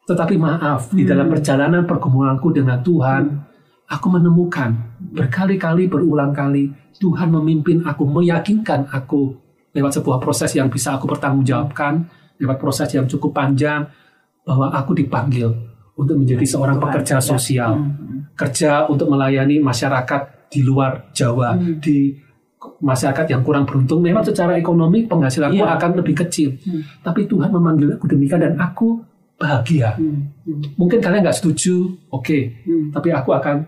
Tetapi 0.08 0.34
maaf, 0.40 0.88
di 0.90 1.04
Hmm. 1.04 1.10
dalam 1.12 1.26
perjalanan 1.28 1.84
pergumulanku 1.84 2.48
dengan 2.50 2.80
Tuhan, 2.80 3.22
aku 3.84 4.06
menemukan 4.08 4.72
berkali-kali 5.12 5.92
berulang 5.92 6.32
kali 6.32 6.72
Tuhan 6.96 7.28
memimpin 7.30 7.82
aku, 7.82 8.06
meyakinkan 8.06 8.86
aku 8.88 9.34
lewat 9.74 9.98
sebuah 9.98 10.22
proses 10.22 10.54
yang 10.54 10.70
bisa 10.70 10.94
aku 10.94 11.10
pertanggungjawabkan, 11.10 12.06
lewat 12.38 12.58
proses 12.58 12.86
yang 12.94 13.06
cukup 13.06 13.34
panjang 13.34 13.86
bahwa 14.46 14.70
aku 14.70 14.94
dipanggil 14.94 15.50
untuk 15.94 16.18
menjadi 16.18 16.46
seorang 16.46 16.78
pekerja 16.78 17.18
Ya. 17.18 17.24
sosial, 17.24 17.72
Hmm. 17.78 18.30
kerja 18.34 18.86
untuk 18.86 19.10
melayani 19.10 19.58
masyarakat 19.58 20.50
di 20.50 20.62
luar 20.62 21.10
Jawa, 21.10 21.54
Hmm. 21.54 21.78
di 21.78 22.14
masyarakat 22.80 23.26
yang 23.30 23.42
kurang 23.42 23.66
beruntung. 23.66 24.00
Memang 24.00 24.24
secara 24.24 24.54
ekonomi 24.56 25.04
penghasilanku 25.04 25.58
Iya. 25.58 25.74
akan 25.78 25.90
lebih 25.98 26.14
kecil, 26.26 26.54
Hmm. 26.58 26.82
tapi 27.02 27.26
Tuhan 27.26 27.50
memanggil 27.50 27.94
aku 27.94 28.06
demikian 28.06 28.42
dan 28.42 28.54
aku 28.58 29.02
bahagia. 29.34 29.98
Hmm. 29.98 30.30
Hmm. 30.46 30.62
Mungkin 30.78 31.02
kalian 31.02 31.26
nggak 31.26 31.34
setuju, 31.34 31.94
oke, 32.10 32.38
Hmm. 32.64 32.90
tapi 32.94 33.10
aku 33.10 33.34
akan 33.34 33.66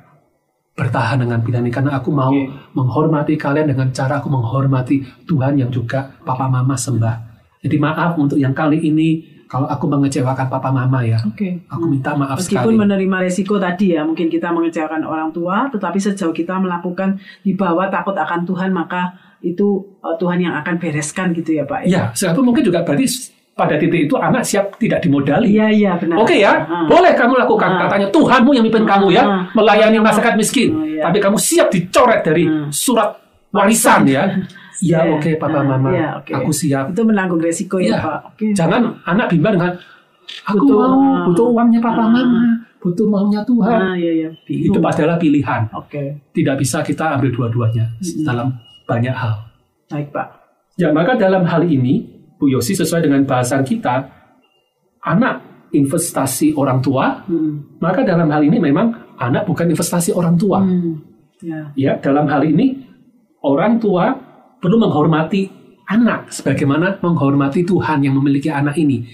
bertahan 0.77 1.25
dengan 1.25 1.41
pilihan 1.41 1.65
ini 1.65 1.73
karena 1.73 1.97
aku 1.97 2.13
mau 2.13 2.29
Oke. 2.29 2.53
menghormati 2.77 3.35
kalian 3.41 3.73
dengan 3.73 3.89
cara 3.97 4.21
aku 4.21 4.29
menghormati 4.29 5.01
Tuhan 5.25 5.57
yang 5.57 5.73
juga 5.73 6.21
papa 6.21 6.53
mama 6.53 6.77
sembah. 6.77 7.17
Jadi 7.65 7.77
maaf 7.81 8.21
untuk 8.21 8.37
yang 8.37 8.53
kali 8.53 8.85
ini 8.85 9.37
kalau 9.49 9.65
aku 9.71 9.89
mengecewakan 9.89 10.47
papa 10.53 10.69
mama 10.69 11.01
ya. 11.01 11.17
Oke. 11.25 11.65
Aku 11.71 11.89
minta 11.89 12.13
maaf 12.13 12.43
Meskipun 12.43 12.77
sekali. 12.77 12.83
menerima 12.83 13.17
resiko 13.25 13.57
tadi 13.57 13.97
ya, 13.97 14.05
mungkin 14.05 14.29
kita 14.29 14.53
mengecewakan 14.53 15.07
orang 15.07 15.33
tua, 15.33 15.71
tetapi 15.73 15.97
sejauh 15.97 16.35
kita 16.35 16.61
melakukan 16.61 17.17
di 17.41 17.55
bawah 17.55 17.89
takut 17.89 18.13
akan 18.13 18.45
Tuhan, 18.45 18.75
maka 18.75 19.17
itu 19.41 19.97
uh, 20.03 20.19
Tuhan 20.19 20.43
yang 20.43 20.55
akan 20.61 20.77
bereskan 20.83 21.31
gitu 21.33 21.57
ya 21.57 21.65
Pak. 21.65 21.87
Ya, 21.87 22.11
sekalipun 22.13 22.53
mungkin 22.53 22.67
juga 22.67 22.83
berarti 22.83 23.36
pada 23.57 23.81
titik 23.81 24.05
itu 24.05 24.15
anak 24.21 24.45
siap 24.45 24.77
tidak 24.77 25.01
dimodali. 25.01 25.49
Iya, 25.49 25.67
iya 25.73 25.93
benar. 25.97 26.21
Oke 26.21 26.37
ya, 26.37 26.53
Ah. 26.61 26.85
boleh 26.85 27.17
kamu 27.17 27.41
lakukan. 27.41 27.71
Ah. 27.73 27.89
Katanya 27.89 28.13
Tuhanmu 28.13 28.53
yang 28.53 28.65
mimpin 28.69 28.85
kamu 28.85 29.09
ya, 29.11 29.25
Ah. 29.25 29.43
melayani 29.57 29.97
masyarakat 29.97 30.37
miskin. 30.37 30.77
Oh, 30.77 30.85
iya. 30.85 31.09
Tapi 31.09 31.19
kamu 31.25 31.41
siap 31.41 31.73
dicoret 31.73 32.21
dari 32.21 32.45
Ah. 32.45 32.69
surat 32.69 33.17
warisan 33.51 34.05
ya. 34.05 34.23
Ya 34.77 35.01
Iya. 35.01 35.17
oke 35.17 35.41
papa 35.41 35.57
Ah, 35.57 35.65
mama, 35.65 35.89
iya, 35.89 36.21
oke. 36.21 36.37
aku 36.37 36.53
siap. 36.53 36.93
Itu 36.93 37.01
menanggung 37.01 37.41
resiko 37.41 37.81
ya, 37.81 37.97
Iya. 37.97 37.97
Pak. 37.97 38.21
Oke. 38.29 38.47
Jangan 38.53 38.83
anak 39.09 39.33
bimbang 39.33 39.57
dengan 39.57 39.73
aku 40.45 40.69
Butuh, 40.69 40.77
mau 40.77 41.01
ah. 41.01 41.25
butuh 41.25 41.47
uangnya 41.49 41.81
papa 41.81 42.03
Ah. 42.05 42.09
mama, 42.13 42.45
butuh 42.77 43.09
maunya 43.09 43.41
Tuhan. 43.41 43.73
Ah, 43.73 43.97
iya, 43.97 44.13
iya. 44.13 44.29
Itu 44.45 44.77
adalah 44.77 45.17
pilihan. 45.17 45.65
Oke. 45.73 46.21
Tidak 46.29 46.61
bisa 46.61 46.85
kita 46.85 47.17
ambil 47.17 47.33
dua-duanya 47.33 47.89
dalam 48.21 48.53
banyak 48.85 49.17
hal. 49.17 49.49
Baik, 49.89 50.13
Pak. 50.13 50.29
Ya, 50.77 50.93
maka 50.93 51.17
dalam 51.17 51.49
hal 51.49 51.65
ini, 51.65 52.16
Bu 52.37 52.53
Yosi 52.53 52.77
sesuai 52.77 53.05
dengan 53.09 53.25
bahasan 53.25 53.65
kita, 53.65 54.07
anak 55.05 55.69
investasi 55.73 56.55
orang 56.57 56.79
tua, 56.81 57.25
Hmm. 57.27 57.81
maka 57.83 58.07
dalam 58.07 58.29
hal 58.31 58.45
ini 58.45 58.61
memang 58.61 59.17
anak 59.19 59.49
bukan 59.49 59.69
investasi 59.73 60.13
orang 60.13 60.37
tua. 60.37 60.61
Hmm. 60.63 61.01
Ya. 61.43 61.73
Ya, 61.77 61.93
dalam 62.01 62.29
hal 62.29 62.45
ini 62.49 62.81
orang 63.45 63.77
tua 63.77 64.13
perlu 64.61 64.81
menghormati 64.81 65.49
anak 65.87 66.33
sebagaimana 66.33 66.99
menghormati 67.05 67.63
Tuhan 67.63 68.03
yang 68.03 68.17
memiliki 68.17 68.49
anak 68.49 68.77
ini. 68.81 69.05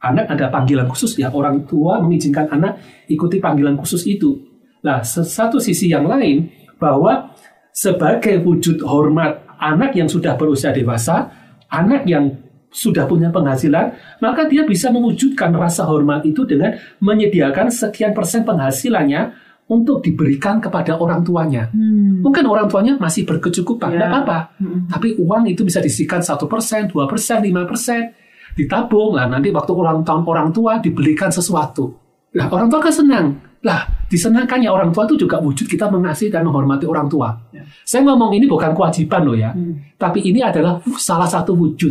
Anak 0.00 0.30
ada 0.30 0.46
panggilan 0.52 0.86
khusus 0.86 1.18
ya, 1.18 1.32
orang 1.32 1.66
tua 1.66 1.98
mengizinkan 1.98 2.46
anak 2.52 2.78
ikuti 3.10 3.42
panggilan 3.42 3.74
khusus 3.74 4.06
itu. 4.06 4.38
Nah, 4.86 5.02
satu 5.02 5.58
sisi 5.58 5.90
yang 5.90 6.06
lain 6.06 6.46
bahwa 6.78 7.34
sebagai 7.74 8.38
wujud 8.46 8.84
hormat 8.86 9.42
anak 9.58 9.96
yang 9.98 10.06
sudah 10.06 10.38
berusia 10.38 10.70
dewasa, 10.70 11.28
anak 11.72 12.06
yang 12.06 12.30
sudah 12.76 13.08
punya 13.08 13.32
penghasilan, 13.32 13.96
maka 14.20 14.44
dia 14.44 14.68
bisa 14.68 14.92
mewujudkan 14.92 15.48
rasa 15.56 15.88
hormat 15.88 16.28
itu 16.28 16.44
dengan 16.44 16.76
menyediakan 17.00 17.72
sekian 17.72 18.12
persen 18.12 18.44
penghasilannya 18.44 19.32
untuk 19.66 20.04
diberikan 20.04 20.60
kepada 20.60 21.00
orang 21.00 21.24
tuanya. 21.24 21.72
Hmm. 21.72 22.20
Mungkin 22.20 22.44
orang 22.44 22.68
tuanya 22.68 23.00
masih 23.00 23.24
berkecukupan, 23.24 23.96
Ya. 23.96 24.04
tidak 24.04 24.08
apa-apa. 24.12 24.38
Hmm. 24.60 24.84
Tapi 24.92 25.16
uang 25.16 25.48
itu 25.48 25.64
bisa 25.64 25.80
disisikan 25.80 26.20
satu 26.20 26.44
persen, 26.46 26.84
dua 26.86 27.08
persen, 27.08 27.40
lima 27.40 27.64
persen, 27.64 28.12
ditabung 28.54 29.16
lah. 29.16 29.26
Nanti 29.26 29.48
waktu 29.50 29.72
ulang 29.72 30.04
tahun 30.04 30.22
orang 30.22 30.52
tua 30.52 30.78
dibelikan 30.78 31.32
sesuatu. 31.32 31.96
Lah 32.36 32.46
orang 32.52 32.68
tua 32.68 32.78
kan 32.78 32.92
senang. 32.92 33.26
Lah 33.64 33.88
disenangkannya 34.06 34.70
orang 34.70 34.92
tua 34.94 35.08
itu 35.08 35.26
juga 35.26 35.42
wujud 35.42 35.66
kita 35.66 35.90
mengasihi 35.90 36.30
dan 36.30 36.46
menghormati 36.46 36.86
orang 36.86 37.08
tua. 37.10 37.34
Ya. 37.50 37.64
Saya 37.82 38.06
ngomong 38.06 38.36
ini 38.36 38.46
bukan 38.46 38.70
kewajiban 38.70 39.24
loh 39.26 39.34
ya, 39.34 39.50
Hmm. 39.50 39.80
tapi 39.98 40.22
ini 40.22 40.44
adalah 40.44 40.78
salah 41.00 41.26
satu 41.26 41.56
wujud 41.56 41.90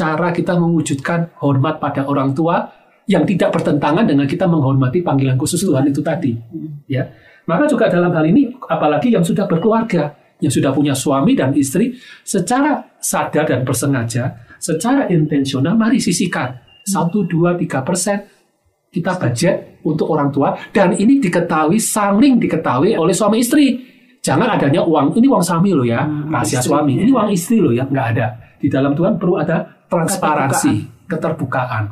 cara 0.00 0.32
kita 0.32 0.56
mewujudkan 0.56 1.36
hormat 1.44 1.76
pada 1.76 2.08
orang 2.08 2.32
tua 2.32 2.72
yang 3.04 3.28
tidak 3.28 3.52
bertentangan 3.52 4.08
dengan 4.08 4.24
kita 4.24 4.48
menghormati 4.48 5.04
panggilan 5.04 5.36
khusus 5.36 5.60
Tuhan 5.60 5.92
itu 5.92 6.00
tadi. 6.00 6.32
Ya, 6.88 7.04
maka 7.44 7.68
juga 7.68 7.92
dalam 7.92 8.08
hal 8.16 8.24
ini, 8.24 8.48
apalagi 8.64 9.12
yang 9.12 9.26
sudah 9.26 9.44
berkeluarga, 9.44 10.16
yang 10.40 10.48
sudah 10.48 10.72
punya 10.72 10.96
suami 10.96 11.36
dan 11.36 11.52
istri, 11.52 12.00
secara 12.24 12.96
sadar 12.96 13.44
dan 13.44 13.60
bersengaja, 13.66 14.56
secara 14.56 15.10
intensional, 15.12 15.76
mari 15.76 16.00
sisihkan 16.00 16.56
satu, 16.86 17.28
dua, 17.28 17.58
tiga 17.60 17.84
persen 17.84 18.24
kita 18.90 19.20
budget 19.20 19.82
untuk 19.86 20.10
orang 20.10 20.34
tua 20.34 20.58
dan 20.74 20.96
ini 20.98 21.22
diketahui 21.22 21.78
saling 21.78 22.40
diketahui 22.42 22.96
oleh 22.98 23.14
suami 23.14 23.38
istri. 23.38 23.86
Jangan 24.20 24.60
adanya 24.60 24.84
uang 24.84 25.16
ini 25.16 25.26
uang 25.30 25.40
suami 25.40 25.72
loh 25.72 25.86
ya, 25.86 26.04
Hmm, 26.04 26.28
rahasia 26.28 26.60
istri, 26.60 26.68
suami. 26.68 26.92
Ini 27.00 27.08
uang 27.08 27.28
istri 27.32 27.56
loh 27.62 27.72
ya, 27.72 27.88
nggak 27.88 28.06
ada. 28.16 28.26
Di 28.60 28.68
dalam 28.68 28.92
Tuhan 28.92 29.16
perlu 29.16 29.40
ada 29.40 29.79
transparansi, 29.90 31.04
keterbukaan. 31.10 31.90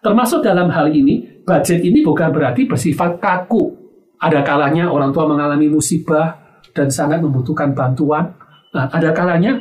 Termasuk 0.00 0.40
dalam 0.40 0.72
hal 0.72 0.88
ini, 0.90 1.44
budget 1.44 1.84
ini 1.84 2.00
bukan 2.00 2.32
berarti 2.32 2.64
bersifat 2.64 3.20
kaku. 3.20 3.84
Ada 4.16 4.40
kalanya 4.40 4.88
orang 4.88 5.12
tua 5.12 5.28
mengalami 5.28 5.68
musibah 5.68 6.40
dan 6.72 6.88
sangat 6.88 7.20
membutuhkan 7.20 7.76
bantuan. 7.76 8.32
Nah, 8.72 8.88
ada 8.88 9.12
kalanya 9.12 9.60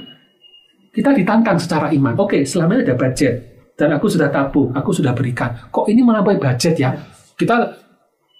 kita 0.96 1.12
ditantang 1.12 1.60
secara 1.60 1.92
iman. 1.92 2.16
Oke, 2.16 2.48
selama 2.48 2.80
ini 2.80 2.88
ada 2.88 2.96
budget 2.96 3.34
dan 3.76 3.92
aku 3.92 4.08
sudah 4.08 4.32
tabung, 4.32 4.72
aku 4.72 4.96
sudah 4.96 5.12
berikan. 5.12 5.52
Kok 5.68 5.92
ini 5.92 6.00
melampaui 6.00 6.40
budget 6.40 6.80
ya? 6.80 6.96
Kita 7.36 7.85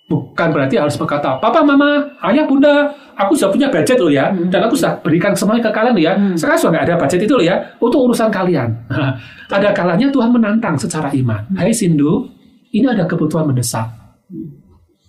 bukan 0.06 0.48
berarti 0.54 0.78
harus 0.78 0.94
berkata, 0.96 1.42
Papa, 1.42 1.66
Mama, 1.66 2.14
Ayah, 2.22 2.46
Bunda, 2.46 2.94
aku 3.18 3.34
sudah 3.34 3.50
punya 3.50 3.68
budget 3.74 3.98
loh 3.98 4.14
ya, 4.14 4.30
dan 4.54 4.62
aku 4.70 4.78
sudah 4.78 5.02
berikan 5.02 5.34
semuanya 5.34 5.70
ke 5.70 5.72
kalian 5.74 5.94
loh 5.98 6.04
ya. 6.06 6.14
Sekarang 6.38 6.58
sudah 6.62 6.72
nggak 6.78 6.86
ada 6.86 6.96
budget 7.02 7.20
itu 7.26 7.34
loh 7.34 7.46
ya, 7.46 7.56
untuk 7.82 8.00
urusan 8.06 8.30
kalian. 8.30 8.70
ada 9.58 9.70
kalanya 9.74 10.08
Tuhan 10.14 10.30
menantang 10.30 10.78
secara 10.78 11.10
iman. 11.10 11.42
Hai 11.58 11.74
Sindu, 11.74 12.30
ini 12.70 12.86
ada 12.86 13.10
kebutuhan 13.10 13.50
mendesak. 13.50 13.90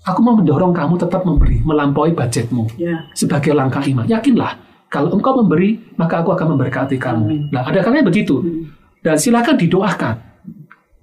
Aku 0.06 0.22
mau 0.22 0.38
mendorong 0.38 0.70
kamu 0.70 0.94
tetap 1.02 1.26
memberi, 1.26 1.58
melampaui 1.66 2.14
budgetmu 2.14 2.78
Ya. 2.78 3.10
sebagai 3.10 3.50
langkah 3.50 3.82
iman. 3.82 4.06
Yakinlah, 4.06 4.54
kalau 4.86 5.10
engkau 5.10 5.34
memberi, 5.42 5.82
maka 5.98 6.22
aku 6.22 6.30
akan 6.30 6.54
memberkati 6.54 6.94
kamu. 6.94 7.24
Amin. 7.26 7.42
Nah, 7.50 7.66
ada 7.66 7.82
kalanya 7.82 8.06
begitu. 8.06 8.38
Dan 9.02 9.18
silakan 9.18 9.58
didoakan. 9.58 10.14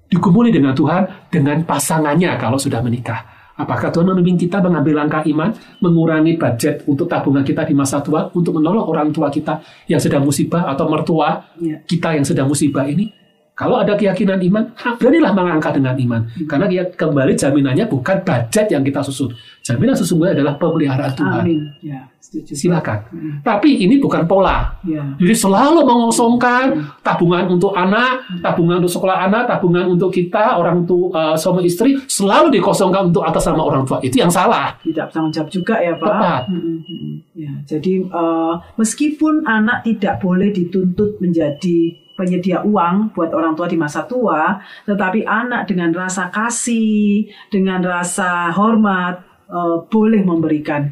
Digumuli 0.08 0.56
dengan 0.56 0.72
Tuhan, 0.72 1.28
dengan 1.28 1.68
pasangannya 1.68 2.32
kalau 2.40 2.56
sudah 2.56 2.80
menikah. 2.80 3.33
Apakah 3.54 3.94
Tuhan 3.94 4.10
memimpin 4.10 4.50
kita 4.50 4.58
mengambil 4.66 5.06
langkah 5.06 5.22
iman, 5.30 5.54
mengurangi 5.78 6.42
budget 6.42 6.82
untuk 6.90 7.06
tabungan 7.06 7.46
kita 7.46 7.62
di 7.70 7.78
masa 7.78 8.02
tua, 8.02 8.26
untuk 8.34 8.58
menolong 8.58 8.90
orang 8.90 9.14
tua 9.14 9.30
kita 9.30 9.62
yang 9.86 10.02
sedang 10.02 10.26
musibah 10.26 10.66
atau 10.74 10.90
mertua 10.90 11.46
Ya. 11.62 11.78
kita 11.86 12.18
yang 12.18 12.26
sedang 12.26 12.50
musibah 12.50 12.84
ini? 12.90 13.23
Kalau 13.54 13.78
ada 13.78 13.94
keyakinan 13.94 14.42
iman, 14.50 14.74
ah, 14.82 14.98
beranilah 14.98 15.30
melangkah 15.30 15.70
dengan 15.70 15.94
iman. 15.94 16.26
Karena 16.50 16.66
dia 16.66 16.90
kembali 16.90 17.38
jaminannya 17.38 17.86
bukan 17.86 18.26
budget 18.26 18.66
yang 18.74 18.82
kita 18.82 19.06
susun. 19.06 19.30
Jaminan 19.62 19.94
sesungguhnya 19.94 20.42
adalah 20.42 20.58
pemeliharaan 20.58 21.14
Tuhan. 21.14 21.42
Amin. 21.46 21.62
Ya, 21.86 22.02
setuju. 22.18 22.58
Silakan. 22.58 23.06
Hmm. 23.14 23.34
Tapi 23.46 23.78
ini 23.86 24.02
bukan 24.02 24.26
pola. 24.26 24.74
Ya. 24.82 25.06
Jadi 25.22 25.38
selalu 25.38 25.86
mengosongkan 25.86 26.82
tabungan 27.06 27.46
untuk 27.46 27.78
anak, 27.78 28.26
tabungan 28.42 28.82
untuk 28.82 28.90
sekolah 28.90 29.30
anak, 29.30 29.46
tabungan 29.46 29.86
untuk 29.86 30.10
kita, 30.10 30.58
orang 30.58 30.90
tua, 30.90 31.14
uh, 31.14 31.36
suami 31.38 31.70
istri, 31.70 31.94
selalu 32.10 32.58
dikosongkan 32.58 33.14
untuk 33.14 33.22
atas 33.22 33.46
nama 33.46 33.62
orang 33.62 33.86
tua. 33.86 34.02
Itu 34.02 34.18
yang 34.18 34.34
salah. 34.34 34.74
Tidak 34.82 35.14
bertanggung 35.14 35.30
jawab 35.30 35.50
juga 35.54 35.78
ya 35.78 35.94
Pak. 35.94 36.10
Tepat. 36.10 36.42
Hmm, 36.50 36.62
hmm, 36.66 36.80
hmm. 36.82 37.16
Ya, 37.34 37.54
jadi 37.66 37.94
eh, 38.06 38.54
meskipun 38.78 39.42
anak 39.50 39.90
tidak 39.90 40.22
boleh 40.22 40.54
dituntut 40.54 41.18
menjadi 41.18 42.03
penyedia 42.14 42.62
uang 42.62 43.14
buat 43.14 43.34
orang 43.34 43.58
tua 43.58 43.66
di 43.66 43.78
masa 43.78 44.06
tua, 44.06 44.62
tetapi 44.86 45.26
anak 45.26 45.66
dengan 45.66 45.90
rasa 45.94 46.30
kasih, 46.30 47.26
dengan 47.50 47.82
rasa 47.82 48.54
hormat 48.54 49.22
eh, 49.50 49.78
boleh 49.90 50.22
memberikan 50.26 50.90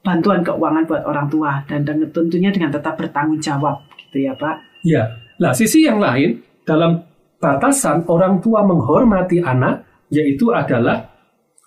bantuan 0.00 0.40
keuangan 0.40 0.88
buat 0.88 1.04
orang 1.04 1.28
tua 1.28 1.60
dan 1.68 1.84
dengan- 1.84 2.08
tentunya 2.10 2.48
dengan 2.48 2.72
tetap 2.72 2.96
bertanggung 2.96 3.38
jawab 3.38 3.84
gitu 4.00 4.24
ya 4.24 4.32
Pak. 4.34 4.56
Ya. 4.82 5.04
Nah, 5.36 5.52
sisi 5.52 5.84
yang 5.84 6.00
lain 6.00 6.40
dalam 6.64 7.04
batasan 7.36 8.08
orang 8.08 8.40
tua 8.40 8.64
menghormati 8.64 9.40
anak 9.44 9.84
yaitu 10.08 10.50
adalah 10.52 11.06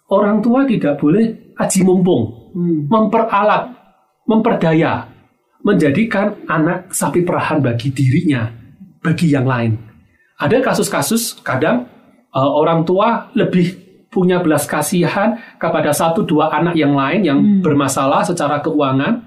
orang 0.09 0.41
tua 0.41 0.65
tidak 0.65 0.97
boleh 0.99 1.53
aji 1.57 1.81
mumpung, 1.85 2.53
Hmm. 2.53 2.89
memperalat, 2.89 3.69
memperdaya, 4.25 5.05
menjadikan 5.63 6.33
anak 6.45 6.91
sapi 6.91 7.23
perahan 7.23 7.61
bagi 7.63 7.89
dirinya, 7.93 8.49
bagi 9.03 9.29
yang 9.29 9.43
lain. 9.43 9.75
Ada 10.39 10.63
kasus-kasus 10.63 11.43
kadang 11.43 11.85
eh, 12.31 12.39
orang 12.39 12.87
tua 12.87 13.29
lebih 13.35 13.83
punya 14.07 14.37
belas 14.39 14.63
kasihan 14.63 15.35
kepada 15.57 15.89
satu 15.89 16.21
dua 16.21 16.53
anak 16.53 16.77
yang 16.77 16.93
lain 16.93 17.21
yang 17.25 17.39
bermasalah 17.59 18.23
secara 18.23 18.61
keuangan. 18.61 19.25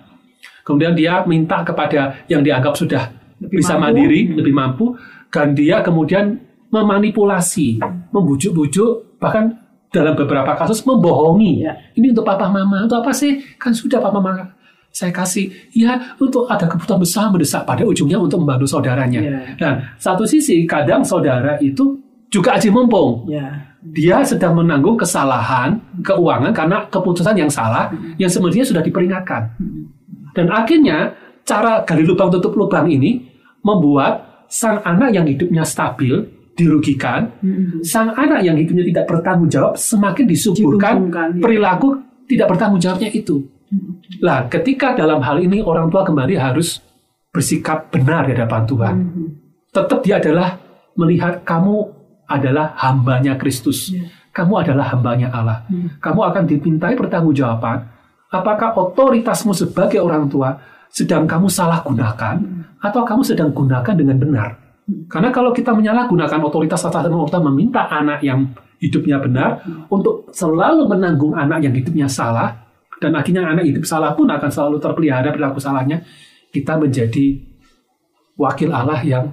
Kemudian 0.62 0.94
dia 0.94 1.22
minta 1.26 1.62
kepada 1.62 2.26
yang 2.26 2.42
dianggap 2.42 2.74
sudah 2.74 3.10
Lebih 3.38 3.62
bisa 3.62 3.74
mampu. 3.76 3.84
mandiri, 3.86 4.20
Hmm. 4.26 4.34
lebih 4.40 4.54
mampu, 4.54 4.84
dan 5.30 5.54
dia 5.54 5.78
kemudian 5.82 6.42
memanipulasi, 6.70 7.78
membujuk-bujuk, 8.10 9.18
bahkan 9.18 9.58
dalam 9.92 10.14
beberapa 10.14 10.56
kasus 10.58 10.82
membohongi. 10.82 11.62
Ya. 11.62 11.78
Ini 11.94 12.10
untuk 12.10 12.26
papa 12.26 12.50
mama, 12.50 12.82
untuk 12.86 12.98
apa 12.98 13.14
sih? 13.14 13.38
Kan 13.58 13.72
sudah 13.72 14.02
papa 14.02 14.18
mama 14.18 14.55
saya 14.96 15.12
kasih. 15.12 15.52
Ya, 15.76 16.16
untuk 16.16 16.48
ada 16.48 16.64
kebutuhan 16.64 16.96
besar 16.96 17.28
mendesak 17.28 17.68
pada 17.68 17.84
ujungnya 17.84 18.16
untuk 18.16 18.40
membantu 18.40 18.64
saudaranya. 18.64 19.20
Ya. 19.20 19.40
Dan 19.60 19.72
satu 20.00 20.24
sisi 20.24 20.64
kadang 20.64 21.04
saudara 21.04 21.60
itu 21.60 22.00
juga 22.32 22.56
aji 22.56 22.72
mumpung. 22.72 23.28
Ya. 23.28 23.76
Dia 23.84 24.24
sedang 24.24 24.56
menanggung 24.56 24.96
kesalahan 24.96 25.76
keuangan 26.00 26.50
karena 26.56 26.88
keputusan 26.88 27.36
yang 27.36 27.52
salah 27.52 27.92
yang 28.16 28.32
semestinya 28.32 28.66
sudah 28.66 28.82
diperingatkan. 28.82 29.52
Dan 30.32 30.48
akhirnya 30.48 31.12
cara 31.44 31.84
gali 31.84 32.02
lubang 32.02 32.32
tutup 32.32 32.56
lubang 32.56 32.88
ini 32.88 33.28
membuat 33.62 34.48
sang 34.48 34.80
anak 34.82 35.12
yang 35.12 35.28
hidupnya 35.28 35.62
stabil 35.62 36.24
dirugikan, 36.56 37.28
Hmm. 37.44 37.84
sang 37.84 38.16
anak 38.16 38.40
yang 38.40 38.56
hidupnya 38.56 38.82
tidak 38.88 39.04
bertanggung 39.12 39.50
jawab 39.52 39.76
semakin 39.76 40.24
disuburkan 40.24 40.94
Dihubungkan, 41.04 41.28
ya. 41.36 41.42
perilaku 41.44 41.88
tidak 42.24 42.46
bertanggung 42.48 42.80
jawabnya 42.80 43.12
itu. 43.12 43.44
Lah, 44.22 44.46
ketika 44.46 44.94
dalam 44.94 45.20
hal 45.22 45.42
ini 45.42 45.60
orang 45.60 45.90
tua 45.90 46.06
kembali 46.06 46.38
harus 46.38 46.78
bersikap 47.34 47.92
benar 47.92 48.24
di 48.24 48.32
hadapan 48.32 48.62
Tuhan. 48.64 48.94
Hmm. 48.96 49.28
Tetap 49.68 50.00
dia 50.00 50.16
adalah 50.16 50.56
melihat 50.96 51.44
kamu 51.44 51.84
adalah 52.24 52.72
hambanya 52.80 53.36
Kristus. 53.36 53.92
Ya. 53.92 54.08
Kamu 54.32 54.64
adalah 54.64 54.88
hambanya 54.96 55.28
Allah. 55.28 55.68
Hmm. 55.68 56.00
Kamu 56.00 56.20
akan 56.32 56.42
dimintai 56.48 56.96
pertanggungjawaban. 56.96 57.92
Apakah 58.32 58.72
otoritasmu 58.74 59.52
sebagai 59.52 60.00
orang 60.00 60.32
tua 60.32 60.56
sedang 60.88 61.28
kamu 61.28 61.46
salah 61.52 61.84
gunakan 61.84 62.40
atau 62.80 63.02
kamu 63.04 63.22
sedang 63.22 63.52
gunakan 63.52 63.94
dengan 63.94 64.16
benar? 64.16 64.48
Karena 65.10 65.34
kalau 65.34 65.50
kita 65.50 65.74
menyalahgunakan 65.74 66.40
otoritas 66.46 66.82
atas 66.86 67.06
nama 67.06 67.26
kita 67.26 67.42
meminta 67.42 67.90
anak 67.90 68.22
yang 68.22 68.54
hidupnya 68.78 69.18
benar 69.18 69.62
untuk 69.90 70.30
selalu 70.30 70.86
menanggung 70.86 71.34
anak 71.34 71.64
yang 71.64 71.74
hidupnya 71.74 72.06
salah 72.06 72.65
dan 73.00 73.12
akhirnya 73.12 73.44
anak 73.44 73.64
hidup 73.68 73.84
salah 73.84 74.16
pun 74.16 74.28
akan 74.28 74.50
selalu 74.50 74.76
terpelihara 74.80 75.28
perilaku 75.32 75.60
salahnya, 75.60 76.00
kita 76.52 76.80
menjadi 76.80 77.36
wakil 78.36 78.72
Allah 78.72 79.00
yang 79.04 79.32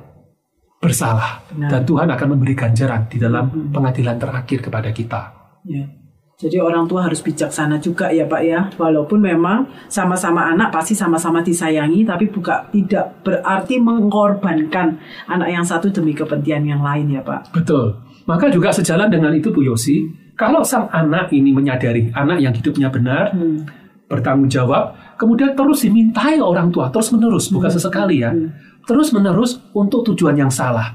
bersalah 0.83 1.39
Benar. 1.47 1.69
dan 1.71 1.81
Tuhan 1.87 2.07
akan 2.11 2.27
memberi 2.35 2.53
ganjaran 2.59 3.07
di 3.07 3.15
dalam 3.15 3.71
pengadilan 3.71 4.19
terakhir 4.19 4.59
kepada 4.59 4.91
kita. 4.91 5.21
Ya. 5.63 5.87
Jadi 6.33 6.59
orang 6.59 6.89
tua 6.91 7.07
harus 7.07 7.23
bijaksana 7.23 7.79
juga 7.79 8.11
ya 8.11 8.27
Pak 8.27 8.41
ya. 8.43 8.67
Walaupun 8.75 9.21
memang 9.21 9.63
sama-sama 9.87 10.51
anak 10.51 10.75
pasti 10.75 10.91
sama-sama 10.91 11.39
disayangi, 11.39 12.03
tapi 12.03 12.27
bukan 12.27 12.67
tidak 12.67 13.23
berarti 13.23 13.79
mengorbankan 13.79 14.99
anak 15.31 15.47
yang 15.47 15.63
satu 15.63 15.87
demi 15.87 16.11
kepentingan 16.11 16.67
yang 16.67 16.81
lain 16.83 17.15
ya 17.15 17.23
Pak. 17.23 17.55
Betul. 17.55 17.95
Maka 18.27 18.51
juga 18.51 18.75
sejalan 18.75 19.07
dengan 19.07 19.31
itu 19.31 19.55
Bu 19.55 19.63
Yosi, 19.63 20.03
kalau 20.33 20.65
sang 20.65 20.89
anak 20.89 21.29
ini 21.29 21.53
menyadari 21.53 22.09
anak 22.13 22.41
yang 22.41 22.53
hidupnya 22.53 22.89
benar, 22.89 23.33
Hmm. 23.33 23.65
bertanggung 24.09 24.49
jawab, 24.49 24.93
kemudian 25.17 25.57
terus 25.57 25.85
dimintai 25.85 26.37
orang 26.37 26.69
tua 26.69 26.89
terus 26.93 27.09
menerus, 27.13 27.49
bukan 27.49 27.69
sesekali 27.69 28.21
ya, 28.21 28.33
Hmm. 28.33 28.53
terus 28.85 29.13
menerus 29.13 29.61
untuk 29.73 30.05
tujuan 30.13 30.37
yang 30.37 30.51
salah. 30.53 30.89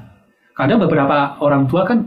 Kadang 0.54 0.82
beberapa 0.82 1.38
orang 1.38 1.70
tua 1.70 1.86
kan 1.86 2.02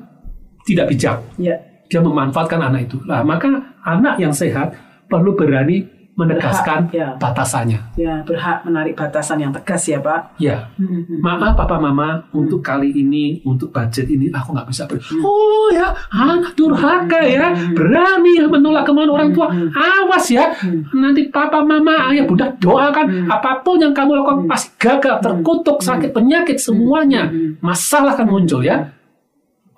tidak 0.67 0.91
bijak, 0.91 1.17
Ya. 1.39 1.55
dia 1.87 1.99
memanfaatkan 2.03 2.59
anak 2.59 2.91
itu. 2.91 2.99
Nah, 3.07 3.23
maka 3.23 3.75
anak 3.83 4.19
yang 4.19 4.35
sehat 4.35 4.75
perlu 5.09 5.35
berani 5.35 5.87
menegaskan 6.21 6.87
Berhak, 6.87 6.93
ya. 6.93 7.07
batasannya. 7.17 7.79
Ya, 7.97 8.13
berhak 8.21 8.61
menarik 8.61 8.93
batasan 8.93 9.41
yang 9.41 9.49
tegas 9.49 9.89
ya 9.89 9.97
Pak. 9.97 10.37
Ya, 10.37 10.69
Hmm, 10.77 11.03
hmm, 11.03 11.19
maaf 11.19 11.57
papa 11.57 11.81
mama 11.81 12.21
untuk 12.31 12.61
kali 12.61 12.93
ini 12.93 13.41
untuk 13.41 13.73
budget 13.73 14.05
ini 14.07 14.29
aku 14.29 14.53
nggak 14.53 14.67
bisa 14.69 14.85
ber 14.85 15.01
oh 15.01 15.67
ya. 15.73 15.89
Anak 16.13 16.53
durhaka 16.53 17.21
ya. 17.25 17.53
berani 17.73 18.37
menolak 18.45 18.85
kemauan 18.85 19.09
orang 19.09 19.29
tua. 19.33 19.49
awas 19.73 20.25
ya. 20.29 20.53
Nanti 20.93 21.27
papa 21.33 21.65
mama 21.65 22.13
ayah 22.13 22.29
bunda 22.29 22.53
doakan. 22.61 23.25
Apa 23.27 23.65
pun 23.65 23.81
yang 23.81 23.93
kamu 23.95 24.21
lakukan 24.21 24.45
pasti 24.45 24.69
gagal 24.77 25.17
terkutuk 25.19 25.81
sakit 25.81 26.13
penyakit 26.13 26.61
semuanya. 26.61 27.27
Masalah 27.59 28.13
akan 28.13 28.27
muncul 28.29 28.61
ya. 28.61 28.91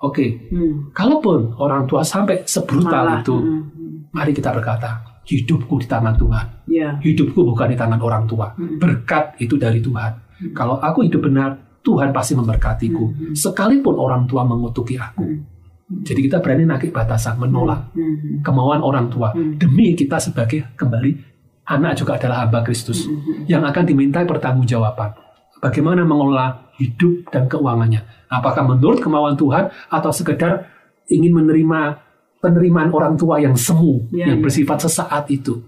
Oke. 0.04 0.36
Hmm. 0.52 0.92
kalaupun 0.92 1.56
orang 1.56 1.88
tua 1.88 2.04
sampai 2.04 2.44
sebrutal 2.44 3.08
Malah, 3.08 3.24
itu 3.24 3.32
hmm, 3.40 3.60
hmm. 3.72 3.96
mari 4.12 4.36
kita 4.36 4.52
berkata 4.52 5.00
hidupku 5.24 5.80
di 5.80 5.88
tangan 5.88 6.14
Tuhan 6.14 6.46
Ya. 6.64 6.96
hidupku 7.00 7.40
bukan 7.44 7.72
di 7.72 7.76
tangan 7.76 8.00
orang 8.00 8.24
tua. 8.24 8.52
Berkat 8.56 9.36
itu 9.36 9.56
dari 9.56 9.80
Tuhan. 9.80 10.12
Kalau 10.52 10.76
aku 10.76 11.04
hidup 11.04 11.24
benar, 11.24 11.56
Tuhan 11.80 12.12
pasti 12.12 12.32
memberkatiku. 12.32 13.32
Sekalipun 13.32 13.96
orang 13.96 14.24
tua 14.24 14.44
mengutuki 14.44 14.96
aku. 14.96 15.24
Jadi 15.84 16.20
kita 16.24 16.40
berani 16.40 16.64
naik 16.64 16.90
batasan, 16.90 17.36
menolak 17.36 17.92
Hmm. 17.92 18.40
kemauan 18.40 18.80
orang 18.80 19.08
tua. 19.08 19.32
Demi 19.36 19.92
kita 19.92 20.16
sebagai 20.16 20.72
kembali, 20.74 21.12
anak 21.68 22.00
juga 22.00 22.16
adalah 22.16 22.44
hamba 22.44 22.64
Kristus. 22.64 23.04
Yang 23.44 23.68
akan 23.68 23.84
dimintai 23.84 24.24
pertanggungjawaban. 24.24 25.12
Bagaimana 25.60 26.04
mengelola 26.04 26.72
hidup 26.76 27.28
dan 27.30 27.46
keuangannya. 27.46 28.00
Apakah 28.28 28.64
menurut 28.64 28.98
kemauan 28.98 29.36
Tuhan 29.36 29.68
atau 29.88 30.10
sekedar 30.10 30.66
ingin 31.06 31.36
menerima 31.36 32.00
penerimaan 32.44 32.92
orang 32.92 33.16
tua 33.16 33.40
yang 33.40 33.56
semu, 33.56 34.04
Ya, 34.12 34.28
yang 34.28 34.38
ya. 34.38 34.44
bersifat 34.44 34.84
sesaat 34.84 35.24
itu. 35.32 35.64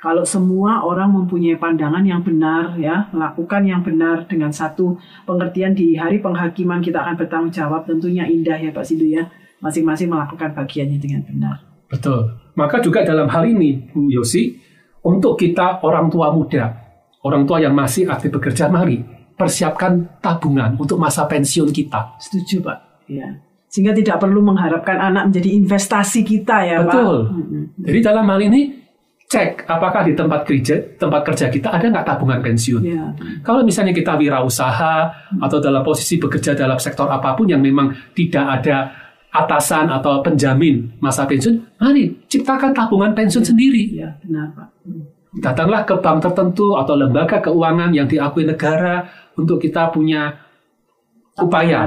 Kalau 0.00 0.24
semua 0.24 0.80
orang 0.80 1.12
mempunyai 1.12 1.60
pandangan 1.60 2.00
yang 2.00 2.24
benar 2.24 2.72
ya, 2.80 3.12
melakukan 3.12 3.68
yang 3.68 3.84
benar 3.84 4.24
dengan 4.24 4.48
satu 4.48 4.96
pengertian 5.28 5.76
di 5.76 5.92
hari 5.92 6.24
penghakiman 6.24 6.80
kita 6.80 7.04
akan 7.04 7.20
bertanggung 7.20 7.52
jawab 7.52 7.84
tentunya 7.84 8.24
indah 8.24 8.56
ya 8.56 8.72
Pak 8.72 8.80
Sindu 8.80 9.04
ya. 9.04 9.28
Masing-masing 9.60 10.08
melakukan 10.08 10.56
bagiannya 10.56 10.96
dengan 10.96 11.20
benar. 11.28 11.56
Betul. 11.92 12.32
Maka 12.56 12.80
juga 12.80 13.04
dalam 13.04 13.28
hal 13.28 13.44
ini, 13.44 13.92
Bu 13.92 14.08
Yosi, 14.08 14.56
untuk 15.04 15.36
kita 15.36 15.84
orang 15.84 16.08
tua 16.08 16.32
muda, 16.32 16.80
orang 17.20 17.44
tua 17.44 17.60
yang 17.60 17.76
masih 17.76 18.08
aktif 18.08 18.32
bekerja, 18.32 18.72
mari 18.72 19.04
persiapkan 19.36 20.16
tabungan 20.24 20.80
untuk 20.80 20.96
masa 20.96 21.28
pensiun 21.28 21.68
kita. 21.76 22.16
Setuju 22.16 22.64
Pak. 22.64 22.78
Ya. 23.04 23.36
Sehingga 23.70 23.94
tidak 23.94 24.18
perlu 24.18 24.42
mengharapkan 24.42 24.98
anak 24.98 25.30
menjadi 25.30 25.54
investasi 25.54 26.26
kita 26.26 26.66
ya 26.66 26.76
Pak. 26.82 26.90
Betul. 26.90 27.18
Mm-mm. 27.30 27.62
Jadi 27.86 27.98
dalam 28.02 28.26
hal 28.26 28.40
ini, 28.50 28.60
cek 29.30 29.70
apakah 29.70 30.02
di 30.02 30.18
tempat 30.18 30.42
kerja 30.42 30.74
tempat 30.98 31.22
kerja 31.22 31.46
kita 31.46 31.70
ada 31.70 31.86
nggak 31.86 32.02
tabungan 32.02 32.42
pensiun. 32.42 32.82
Ya. 32.82 33.14
Kalau 33.46 33.62
misalnya 33.62 33.94
kita 33.94 34.18
wirausaha 34.18 34.94
atau 35.38 35.58
dalam 35.62 35.86
posisi 35.86 36.18
bekerja 36.18 36.58
dalam 36.58 36.82
sektor 36.82 37.06
apa 37.06 37.38
pun 37.38 37.46
yang 37.46 37.62
memang 37.62 37.94
tidak 38.10 38.42
ada 38.42 38.90
atasan 39.30 39.86
atau 39.86 40.18
penjamin 40.26 40.90
masa 40.98 41.22
pensiun, 41.22 41.78
mari 41.78 42.10
ciptakan 42.26 42.74
tabungan 42.74 43.14
pensiun 43.14 43.46
sendiri. 43.46 43.94
Ya, 43.94 44.18
benar 44.26 44.50
Pak. 44.50 44.68
Mm. 44.82 45.06
datanglah 45.38 45.86
ke 45.86 45.94
bank 46.02 46.26
tertentu 46.26 46.74
atau 46.74 46.98
lembaga 46.98 47.38
keuangan 47.38 47.94
yang 47.94 48.10
diakui 48.10 48.42
negara 48.42 49.06
untuk 49.38 49.62
kita 49.62 49.94
punya 49.94 50.34
upaya 51.38 51.86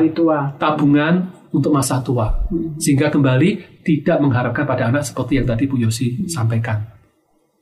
tabungan 0.55 1.27
untuk 1.53 1.69
masa 1.69 2.01
tua 2.01 2.49
sehingga 2.81 3.13
kembali 3.13 3.81
tidak 3.85 4.17
mengharapkan 4.19 4.65
pada 4.65 4.89
anak 4.89 5.05
seperti 5.05 5.37
yang 5.37 5.45
tadi 5.47 5.69
Bu 5.69 5.77
Yosi 5.77 6.25
sampaikan. 6.25 6.81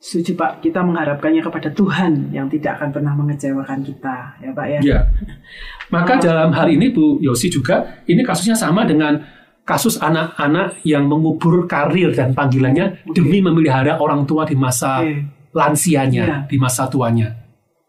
Setuju 0.02 0.34
Pak, 0.34 0.66
kita 0.66 0.82
mengharapkannya 0.82 1.46
kepada 1.46 1.70
Tuhan 1.70 2.34
yang 2.34 2.50
tidak 2.50 2.82
akan 2.82 2.90
pernah 2.90 3.14
mengecewakan 3.14 3.86
kita, 3.86 4.34
ya 4.42 4.50
Pak 4.50 4.66
ya. 4.66 4.80
Ya. 4.82 5.00
Maka 5.94 6.18
dalam 6.18 6.50
hal 6.58 6.74
ini 6.74 6.90
Bu 6.90 7.22
Yosi 7.22 7.54
juga 7.54 8.02
ini 8.10 8.26
kasusnya 8.26 8.58
sama 8.58 8.82
dengan 8.82 9.22
kasus 9.62 10.02
anak-anak 10.02 10.82
yang 10.90 11.06
mengubur 11.06 11.70
karir 11.70 12.18
dan 12.18 12.34
panggilannya 12.34 13.06
demi 13.14 13.46
memelihara 13.46 14.02
orang 14.02 14.26
tua 14.26 14.42
di 14.50 14.58
masa 14.58 15.06
Oke. 15.06 15.22
lansianya, 15.54 16.24
Ya. 16.26 16.38
di 16.50 16.58
masa 16.58 16.90
tuanya. 16.90 17.38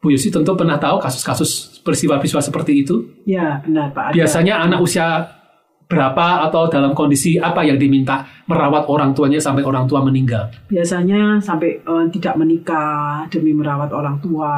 Bu 0.03 0.13
Yosi 0.13 0.29
tentu 0.29 0.53
pernah 0.53 0.77
tahu 0.77 1.01
kasus-kasus 1.01 1.81
peristiwa-peristiwa 1.81 2.43
seperti 2.45 2.85
itu. 2.85 3.25
Ya 3.25 3.63
benar 3.65 3.89
Pak. 3.97 4.13
Biasanya 4.13 4.61
anak 4.61 4.85
usia 4.85 5.25
berapa 5.89 6.49
atau 6.49 6.67
dalam 6.73 6.97
kondisi 6.97 7.37
apa 7.37 7.61
yang 7.63 7.77
diminta 7.77 8.25
merawat 8.49 8.89
orang 8.89 9.13
tuanya 9.13 9.37
sampai 9.39 9.63
orang 9.63 9.85
tua 9.85 10.01
meninggal. 10.01 10.49
biasanya 10.67 11.37
sampai 11.39 11.85
eh, 11.85 12.05
tidak 12.13 12.35
menikah 12.41 13.29
demi 13.29 13.53
merawat 13.53 13.93
orang 13.93 14.17
tua 14.19 14.55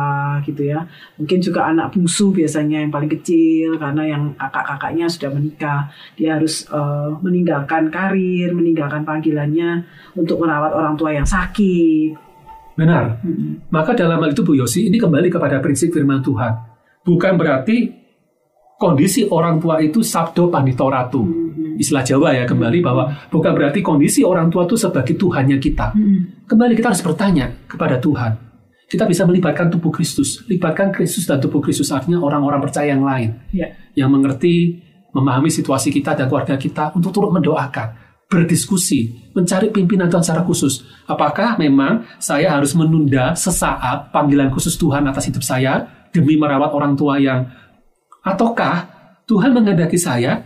gitu 0.47 0.71
ya. 0.71 0.87
Mungkin 1.19 1.39
juga 1.43 1.69
anak 1.69 1.91
bungsu 1.95 2.31
biasanya 2.31 2.87
yang 2.87 2.93
paling 2.95 3.11
kecil 3.11 3.77
karena 3.77 4.03
yang 4.07 4.23
kakak-kakaknya 4.39 5.07
sudah 5.11 5.31
menikah, 5.35 5.81
dia 6.15 6.39
harus 6.39 6.67
eh, 6.71 7.11
meninggalkan 7.23 7.91
karir, 7.91 8.55
meninggalkan 8.55 9.03
panggilannya 9.03 9.85
untuk 10.15 10.39
merawat 10.43 10.73
orang 10.75 10.95
tua 10.95 11.11
yang 11.13 11.27
sakit. 11.27 12.15
Benar. 12.75 13.23
Maka 13.71 13.95
dalam 13.95 14.19
hal 14.19 14.35
itu 14.35 14.43
Bu 14.43 14.59
Yosi 14.59 14.91
ini 14.91 14.99
kembali 14.99 15.31
kepada 15.31 15.63
prinsip 15.63 15.95
firman 15.95 16.23
Tuhan. 16.23 16.59
Bukan 17.07 17.39
berarti 17.39 18.04
kondisi 18.79 19.27
orang 19.31 19.63
tua 19.63 19.81
itu 19.81 20.03
sabdo 20.03 20.51
panitoratu. 20.51 21.23
Istilah 21.75 22.07
Jawa 22.07 22.29
ya 22.39 22.45
kembali 22.47 22.79
bahwa 22.79 23.11
bukan 23.31 23.51
berarti 23.51 23.83
kondisi 23.83 24.23
orang 24.23 24.47
tua 24.51 24.67
itu 24.67 24.79
sebagai 24.79 25.19
Tuhannya 25.19 25.59
kita. 25.59 25.91
Kembali 26.47 26.73
kita 26.79 26.95
harus 26.95 27.03
bertanya 27.03 27.51
kepada 27.67 27.99
Tuhan. 27.99 28.55
Kita 28.85 29.11
bisa 29.11 29.27
melibatkan 29.27 29.73
tubuh 29.73 29.91
Kristus. 29.91 30.45
Libatkan 30.47 30.95
Kristus 30.95 31.27
dan 31.27 31.43
tubuh 31.43 31.59
Kristus 31.59 31.91
artinya 31.91 32.23
orang-orang 32.23 32.63
percaya 32.63 32.95
yang 32.95 33.03
lain. 33.03 33.35
Ya, 33.51 33.75
Yang 33.97 34.11
mengerti, 34.13 34.55
memahami 35.11 35.49
situasi 35.51 35.91
kita 35.91 36.15
dan 36.15 36.31
keluarga 36.31 36.55
kita 36.55 36.93
untuk 36.95 37.11
turut 37.11 37.33
mendoakan. 37.35 38.03
Berdiskusi, 38.29 39.31
mencari 39.35 39.71
pimpinan 39.71 40.11
Tuhan 40.11 40.23
secara 40.23 40.43
khusus. 40.43 40.83
Apakah 41.07 41.55
memang 41.59 42.07
saya 42.19 42.51
harus 42.55 42.75
menunda 42.75 43.35
sesaat 43.35 44.11
panggilan 44.11 44.51
khusus 44.51 44.75
Tuhan 44.75 45.07
atas 45.07 45.31
hidup 45.31 45.43
saya 45.43 45.87
demi 46.11 46.39
merawat 46.39 46.71
orang 46.71 46.95
tua 46.95 47.19
yang 47.19 47.47
ataukah 48.25 48.91
Tuhan 49.29 49.53
menghendaki 49.53 50.01
saya 50.01 50.41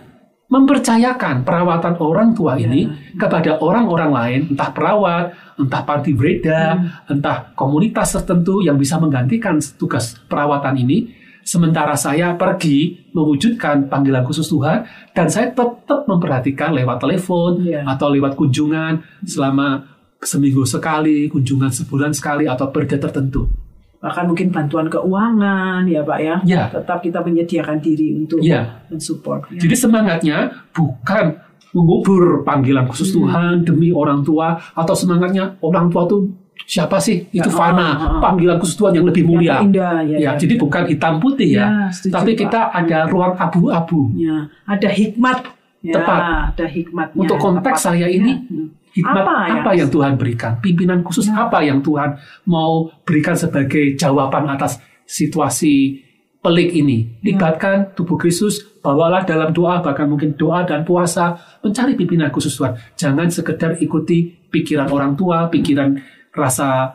mempercayakan 0.48 1.44
perawatan 1.44 2.00
orang 2.00 2.32
tua 2.32 2.56
ini 2.56 2.88
kepada 3.20 3.60
orang-orang 3.60 4.10
lain, 4.10 4.40
entah 4.56 4.72
perawat, 4.72 5.24
entah 5.60 5.82
panti 5.84 6.16
breda, 6.16 6.78
entah 7.04 7.52
komunitas 7.52 8.16
tertentu 8.16 8.64
yang 8.64 8.80
bisa 8.80 8.96
menggantikan 8.96 9.60
tugas 9.76 10.16
perawatan 10.24 10.80
ini, 10.80 11.12
sementara 11.44 11.92
saya 12.00 12.32
pergi 12.32 13.12
mewujudkan 13.12 13.92
panggilan 13.92 14.24
khusus 14.24 14.48
Tuhan 14.48 14.88
dan 15.12 15.28
saya 15.28 15.52
tetap 15.52 16.08
memperhatikan 16.08 16.72
lewat 16.72 16.96
telepon 16.96 17.60
Iya. 17.68 17.84
atau 17.84 18.08
lewat 18.08 18.32
kunjungan 18.32 19.04
selama 19.28 19.84
seminggu 20.24 20.64
sekali, 20.64 21.28
kunjungan 21.28 21.68
sebulan 21.68 22.16
sekali 22.16 22.48
atau 22.48 22.72
periode 22.72 22.96
tertentu. 22.96 23.67
Bahkan 23.98 24.24
mungkin 24.24 24.48
bantuan 24.48 24.86
keuangan 24.86 25.82
ya 25.84 26.00
Pak 26.02 26.18
ya. 26.18 26.36
Ya. 26.44 26.62
Tetap 26.68 27.02
kita 27.02 27.18
menyediakan 27.20 27.78
diri 27.78 28.14
untuk 28.16 28.38
Ya. 28.38 28.82
mensupport. 28.86 29.50
Ya. 29.50 29.60
Jadi 29.60 29.74
semangatnya 29.74 30.36
bukan 30.70 31.34
mengubur 31.68 32.42
panggilan 32.42 32.86
khusus 32.86 33.10
Tuhan 33.10 33.60
demi 33.60 33.90
orang 33.90 34.22
tua 34.22 34.56
atau 34.72 34.94
semangatnya 34.94 35.58
orang 35.60 35.90
tua 35.90 36.06
tuh 36.06 36.30
siapa 36.60 36.96
sih? 36.98 37.26
Itu 37.28 37.46
Ya, 37.46 37.54
fana, 37.54 37.78
ah, 37.78 37.92
ah, 37.92 38.06
ah. 38.08 38.20
panggilan 38.20 38.56
khusus 38.56 38.74
Tuhan 38.74 38.92
yang 38.94 39.06
lebih 39.06 39.22
Yang 39.22 39.30
mulia. 39.30 39.54
indah 39.60 39.96
ya. 40.02 40.16
Ya, 40.16 40.18
ya. 40.20 40.30
jadi 40.36 40.54
bukan 40.56 40.82
hitam 40.86 41.18
putih 41.18 41.48
ya, 41.54 41.66
Ya, 41.66 41.90
setuju, 41.90 42.12
tapi 42.14 42.30
Pak. 42.32 42.38
kita 42.44 42.60
ada 42.72 42.98
ruang 43.06 43.34
abu-abu. 43.34 44.00
Ya, 44.14 44.36
ada 44.64 44.88
hikmat. 44.88 45.38
Ya, 45.78 45.94
Tepat. 45.94 46.20
ada 46.50 46.66
hikmatnya. 46.66 47.14
Untuk 47.16 47.38
konteks 47.38 47.78
Tepat. 47.78 47.86
saya 47.94 48.06
ini, 48.08 48.32
Ya. 48.42 48.64
Hikmat 48.94 49.24
Apa 49.24 49.32
apa, 49.62 49.70
yang- 49.76 49.90
Tuhan 49.90 50.16
berikan? 50.16 50.52
Pimpinan 50.58 51.00
khusus 51.02 51.28
apa 51.28 51.60
yang 51.60 51.80
Tuhan 51.80 52.16
mau 52.46 52.88
berikan 53.04 53.34
sebagai 53.34 53.94
jawaban 53.94 54.48
atas 54.48 54.78
situasi 55.04 56.02
pelik 56.38 56.72
ini? 56.72 57.18
Libatkan 57.20 57.92
tubuh 57.92 58.16
Kristus, 58.16 58.62
bawalah 58.80 59.26
dalam 59.26 59.50
doa, 59.52 59.82
bahkan 59.82 60.08
mungkin 60.08 60.34
doa 60.34 60.64
dan 60.64 60.86
puasa, 60.86 61.36
mencari 61.60 61.94
pimpinan 61.94 62.30
khusus 62.30 62.54
Tuhan. 62.54 62.74
Jangan 62.96 63.28
sekedar 63.28 63.76
ikuti 63.78 64.48
pikiran 64.48 64.88
orang 64.88 65.12
tua, 65.12 65.50
pikiran 65.50 65.98
rasa 66.32 66.94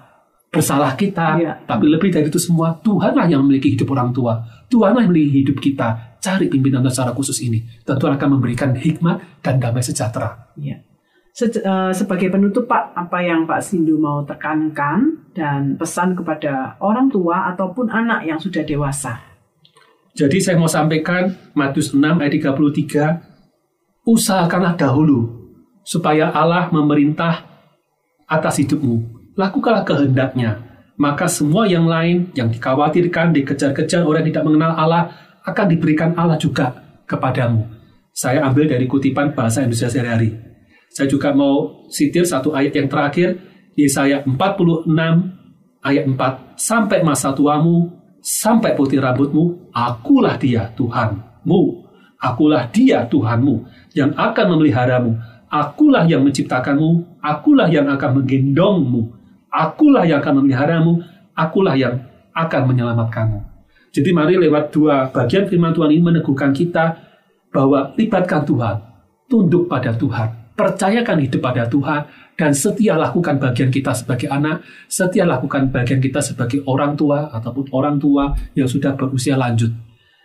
bersalah 0.53 0.93
kita, 0.93 1.41
Iya. 1.41 1.53
tapi 1.65 1.89
lebih 1.89 2.13
dari 2.13 2.29
itu 2.29 2.38
semua, 2.38 2.77
Tuhanlah 2.77 3.25
yang 3.25 3.41
memiliki 3.41 3.73
hidup 3.73 3.89
orang 3.89 4.13
tua. 4.13 4.38
Tuhanlah 4.69 5.01
yang 5.01 5.10
memiliki 5.10 5.41
hidup 5.41 5.58
kita. 5.58 6.17
Cari 6.21 6.47
pimpinan 6.47 6.86
secara 6.88 7.12
khusus 7.12 7.41
ini. 7.41 7.60
Dan 7.84 7.97
Tuhan 7.97 8.15
akan 8.15 8.29
memberikan 8.38 8.71
hikmat 8.71 9.41
dan 9.43 9.58
damai 9.60 9.82
sejahtera. 9.82 10.53
Ya. 10.56 10.77
Se- 11.34 11.50
eh, 11.50 11.91
sebagai 11.98 12.30
penutup 12.30 12.69
Pak, 12.69 12.93
apa 12.93 13.26
yang 13.26 13.50
Pak 13.50 13.65
Sindu 13.65 13.98
mau 13.98 14.22
tekankan 14.22 15.34
dan 15.34 15.74
pesan 15.82 16.13
kepada 16.13 16.78
orang 16.78 17.10
tua 17.10 17.50
ataupun 17.50 17.89
anak 17.89 18.30
yang 18.30 18.38
sudah 18.38 18.62
dewasa? 18.62 19.17
Jadi 20.13 20.38
saya 20.38 20.62
mau 20.62 20.69
sampaikan 20.69 21.34
Matius 21.58 21.89
6 21.89 22.22
ayat 22.22 22.38
33, 22.38 23.17
usahakanlah 24.06 24.78
dahulu 24.78 25.50
supaya 25.82 26.30
Allah 26.30 26.69
memerintah 26.69 27.50
atas 28.30 28.62
hidupmu. 28.62 29.02
Lakukanlah 29.34 29.82
kehendaknya. 29.82 30.62
Maka 31.02 31.26
semua 31.26 31.65
yang 31.65 31.89
lain 31.89 32.30
yang 32.38 32.54
dikhawatirkan, 32.54 33.34
dikejar-kejar 33.34 34.06
orang 34.06 34.30
tidak 34.30 34.46
mengenal 34.46 34.78
Allah 34.78 35.10
akan 35.41 35.65
diberikan 35.65 36.13
Allah 36.13 36.38
juga 36.38 36.78
kepadamu. 37.10 37.65
Saya 38.13 38.46
ambil 38.46 38.69
dari 38.69 38.86
kutipan 38.86 39.34
bahasa 39.34 39.65
Indonesia 39.65 39.89
sehari-hari. 39.89 40.53
Saya 40.93 41.10
juga 41.10 41.34
mau 41.34 41.89
sitir 41.89 42.21
satu 42.21 42.53
ayat 42.53 42.77
yang 42.77 42.86
terakhir, 42.86 43.41
Yesaya 43.73 44.21
46 44.29 44.86
ayat 45.82 46.06
4. 46.06 46.53
Sampai 46.53 47.01
masa 47.01 47.34
tuamu, 47.34 47.89
sampai 48.21 48.77
putih 48.77 49.01
rambutmu, 49.01 49.73
akulah 49.73 50.38
dia 50.38 50.69
Tuhanmu. 50.77 51.62
Akulah 52.21 52.69
dia 52.69 53.10
Tuhanmu 53.10 53.65
yang 53.97 54.13
akan 54.13 54.45
memeliharamu. 54.53 55.17
Akulah 55.49 56.06
yang 56.06 56.21
menciptakanmu, 56.21 57.21
akulah 57.25 57.73
yang 57.73 57.89
akan 57.89 58.21
menggendongmu. 58.21 59.01
Akulah 59.49 60.06
yang 60.06 60.21
akan 60.21 60.45
memeliharamu, 60.45 61.01
akulah 61.34 61.73
yang 61.73 62.06
akan 62.38 62.62
menyelamatkanmu. 62.69 63.41
Jadi 63.93 64.10
mari 64.13 64.38
lewat 64.38 64.73
dua 64.73 65.10
bagian 65.10 65.45
firman 65.49 65.73
Tuhan 65.73 65.89
ini 65.93 66.01
meneguhkan 66.01 66.53
kita 66.53 66.97
bahwa 67.53 67.93
libatkan 67.93 68.41
Tuhan, 68.45 68.82
tunduk 69.29 69.69
pada 69.69 69.93
Tuhan, 69.93 70.42
percayakan 70.54 71.18
hidup 71.26 71.42
pada 71.42 71.66
Tuhan, 71.70 72.02
dan 72.34 72.52
setia 72.54 72.98
lakukan 72.98 73.38
bagian 73.38 73.70
kita 73.70 73.94
sebagai 73.94 74.26
anak, 74.30 74.66
setia 74.89 75.26
lakukan 75.26 75.70
bagian 75.70 76.02
kita 76.02 76.18
sebagai 76.18 76.66
orang 76.66 76.98
tua 76.98 77.30
ataupun 77.30 77.70
orang 77.70 78.02
tua 78.02 78.34
yang 78.58 78.66
sudah 78.66 78.98
berusia 78.98 79.38
lanjut. 79.38 79.70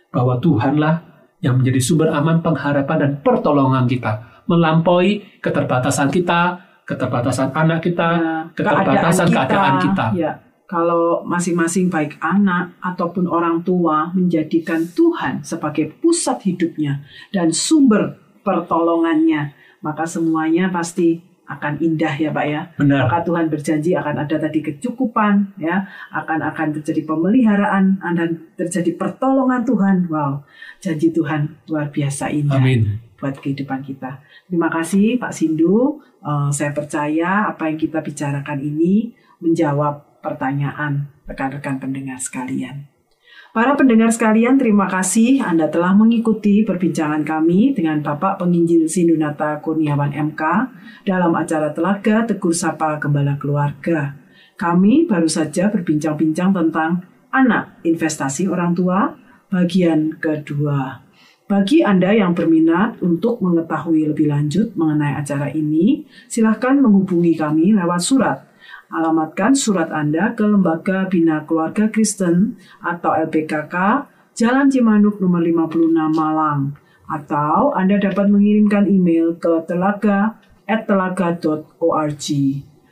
Bahwa 0.09 0.41
Tuhanlah 0.41 1.05
yang 1.39 1.61
menjadi 1.61 1.79
sumber 1.79 2.09
aman 2.09 2.41
pengharapan 2.41 2.97
dan 2.97 3.11
pertolongan 3.21 3.85
kita, 3.85 4.43
melampaui 4.49 5.21
keterbatasan 5.37 6.09
kita, 6.09 6.57
keterbatasan 6.89 7.53
anak 7.53 7.85
kita, 7.85 8.09
Ya, 8.17 8.33
keterbatasan 8.57 9.27
keadaan 9.29 9.75
kita. 9.77 10.05
Ya, 10.17 10.31
kalau 10.65 11.21
masing-masing 11.25 11.93
baik 11.93 12.17
anak 12.21 12.73
ataupun 12.81 13.29
orang 13.29 13.61
tua 13.61 14.09
menjadikan 14.13 14.85
Tuhan 14.89 15.45
sebagai 15.45 15.93
pusat 16.01 16.41
hidupnya 16.45 17.05
dan 17.29 17.53
sumber 17.53 18.17
pertolongannya, 18.41 19.53
maka 19.79 20.03
semuanya 20.03 20.71
pasti 20.71 21.29
akan 21.49 21.81
indah 21.81 22.13
ya 22.13 22.29
Pak 22.29 22.45
ya. 22.45 22.61
Benar. 22.77 23.09
Maka 23.09 23.25
Tuhan 23.25 23.49
berjanji 23.49 23.97
akan 23.97 24.15
ada 24.21 24.37
tadi 24.37 24.61
kecukupan 24.61 25.57
ya, 25.57 25.81
akan 26.13 26.45
akan 26.53 26.67
terjadi 26.79 27.09
pemeliharaan 27.09 27.97
dan 28.13 28.29
terjadi 28.53 28.93
pertolongan 28.93 29.65
Tuhan. 29.65 30.05
Wow, 30.13 30.45
janji 30.77 31.09
Tuhan 31.09 31.57
luar 31.65 31.89
biasa 31.89 32.29
indah 32.29 32.61
Amin. 32.61 33.01
buat 33.17 33.41
kehidupan 33.41 33.81
kita. 33.81 34.21
Terima 34.45 34.69
kasih 34.69 35.17
Pak 35.17 35.33
Sindu. 35.33 36.05
Eh, 36.21 36.49
saya 36.53 36.69
percaya 36.69 37.49
apa 37.49 37.65
yang 37.65 37.81
kita 37.81 38.05
bicarakan 38.05 38.61
ini 38.61 39.17
menjawab 39.41 40.21
pertanyaan 40.21 41.09
rekan-rekan 41.25 41.81
pendengar 41.81 42.21
sekalian. 42.21 42.85
Para 43.49 43.73
pendengar 43.73 44.13
sekalian, 44.13 44.61
terima 44.61 44.85
kasih 44.85 45.41
Anda 45.41 45.73
telah 45.73 45.97
mengikuti 45.97 46.61
perbincangan 46.61 47.25
kami 47.25 47.73
dengan 47.73 47.97
Bapak 47.97 48.37
Penginjil 48.37 48.85
Sindunata 48.85 49.57
Kurniawan 49.57 50.13
MK 50.13 50.41
dalam 51.01 51.33
acara 51.33 51.73
Telaga 51.73 52.29
Tegur 52.29 52.53
Sapa 52.53 53.01
Gembala 53.01 53.41
Keluarga. 53.41 54.13
Kami 54.53 55.09
baru 55.09 55.25
saja 55.25 55.73
berbincang-bincang 55.73 56.53
tentang 56.53 57.01
anak 57.33 57.81
investasi 57.81 58.45
orang 58.45 58.77
tua 58.77 59.17
bagian 59.49 60.21
kedua. 60.21 61.01
Bagi 61.49 61.81
Anda 61.81 62.13
yang 62.13 62.37
berminat 62.37 63.01
untuk 63.01 63.41
mengetahui 63.41 64.13
lebih 64.13 64.29
lanjut 64.29 64.77
mengenai 64.77 65.17
acara 65.17 65.49
ini, 65.49 66.05
silahkan 66.29 66.77
menghubungi 66.77 67.33
kami 67.33 67.73
lewat 67.73 67.97
surat. 67.97 68.48
Alamatkan 68.89 69.53
surat 69.53 69.93
Anda 69.93 70.33
ke 70.33 70.41
Lembaga 70.41 71.05
Bina 71.05 71.45
Keluarga 71.45 71.93
Kristen 71.93 72.57
atau 72.81 73.13
LPKK, 73.13 74.09
Jalan 74.33 74.73
Cimanuk 74.73 75.21
nomor 75.21 75.45
56 75.45 75.93
Malang. 76.09 76.73
Atau 77.05 77.69
Anda 77.77 78.01
dapat 78.01 78.33
mengirimkan 78.33 78.89
email 78.89 79.37
ke 79.37 79.61
telaga@telaga.org. 79.69 82.25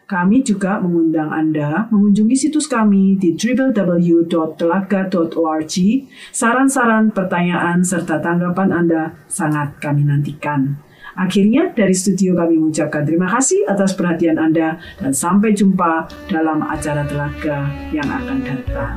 Kami 0.08 0.40
juga 0.40 0.80
mengundang 0.80 1.36
Anda 1.36 1.92
mengunjungi 1.92 2.32
situs 2.32 2.72
kami 2.72 3.20
di 3.20 3.36
www.telaga.org. 3.36 5.76
Saran-saran, 6.32 7.12
pertanyaan, 7.12 7.84
serta 7.84 8.24
tanggapan 8.24 8.72
Anda 8.72 9.20
sangat 9.28 9.84
kami 9.84 10.08
nantikan. 10.08 10.80
Akhirnya 11.18 11.74
dari 11.74 11.98
studio 11.98 12.38
kami 12.38 12.62
mengucapkan 12.62 13.02
terima 13.02 13.26
kasih 13.26 13.66
atas 13.66 13.98
perhatian 13.98 14.38
Anda 14.38 14.78
dan 15.02 15.12
sampai 15.12 15.58
jumpa 15.58 16.06
dalam 16.30 16.62
acara 16.62 17.04
Telaga 17.10 17.66
yang 17.90 18.06
akan 18.06 18.38
datang. 18.46 18.96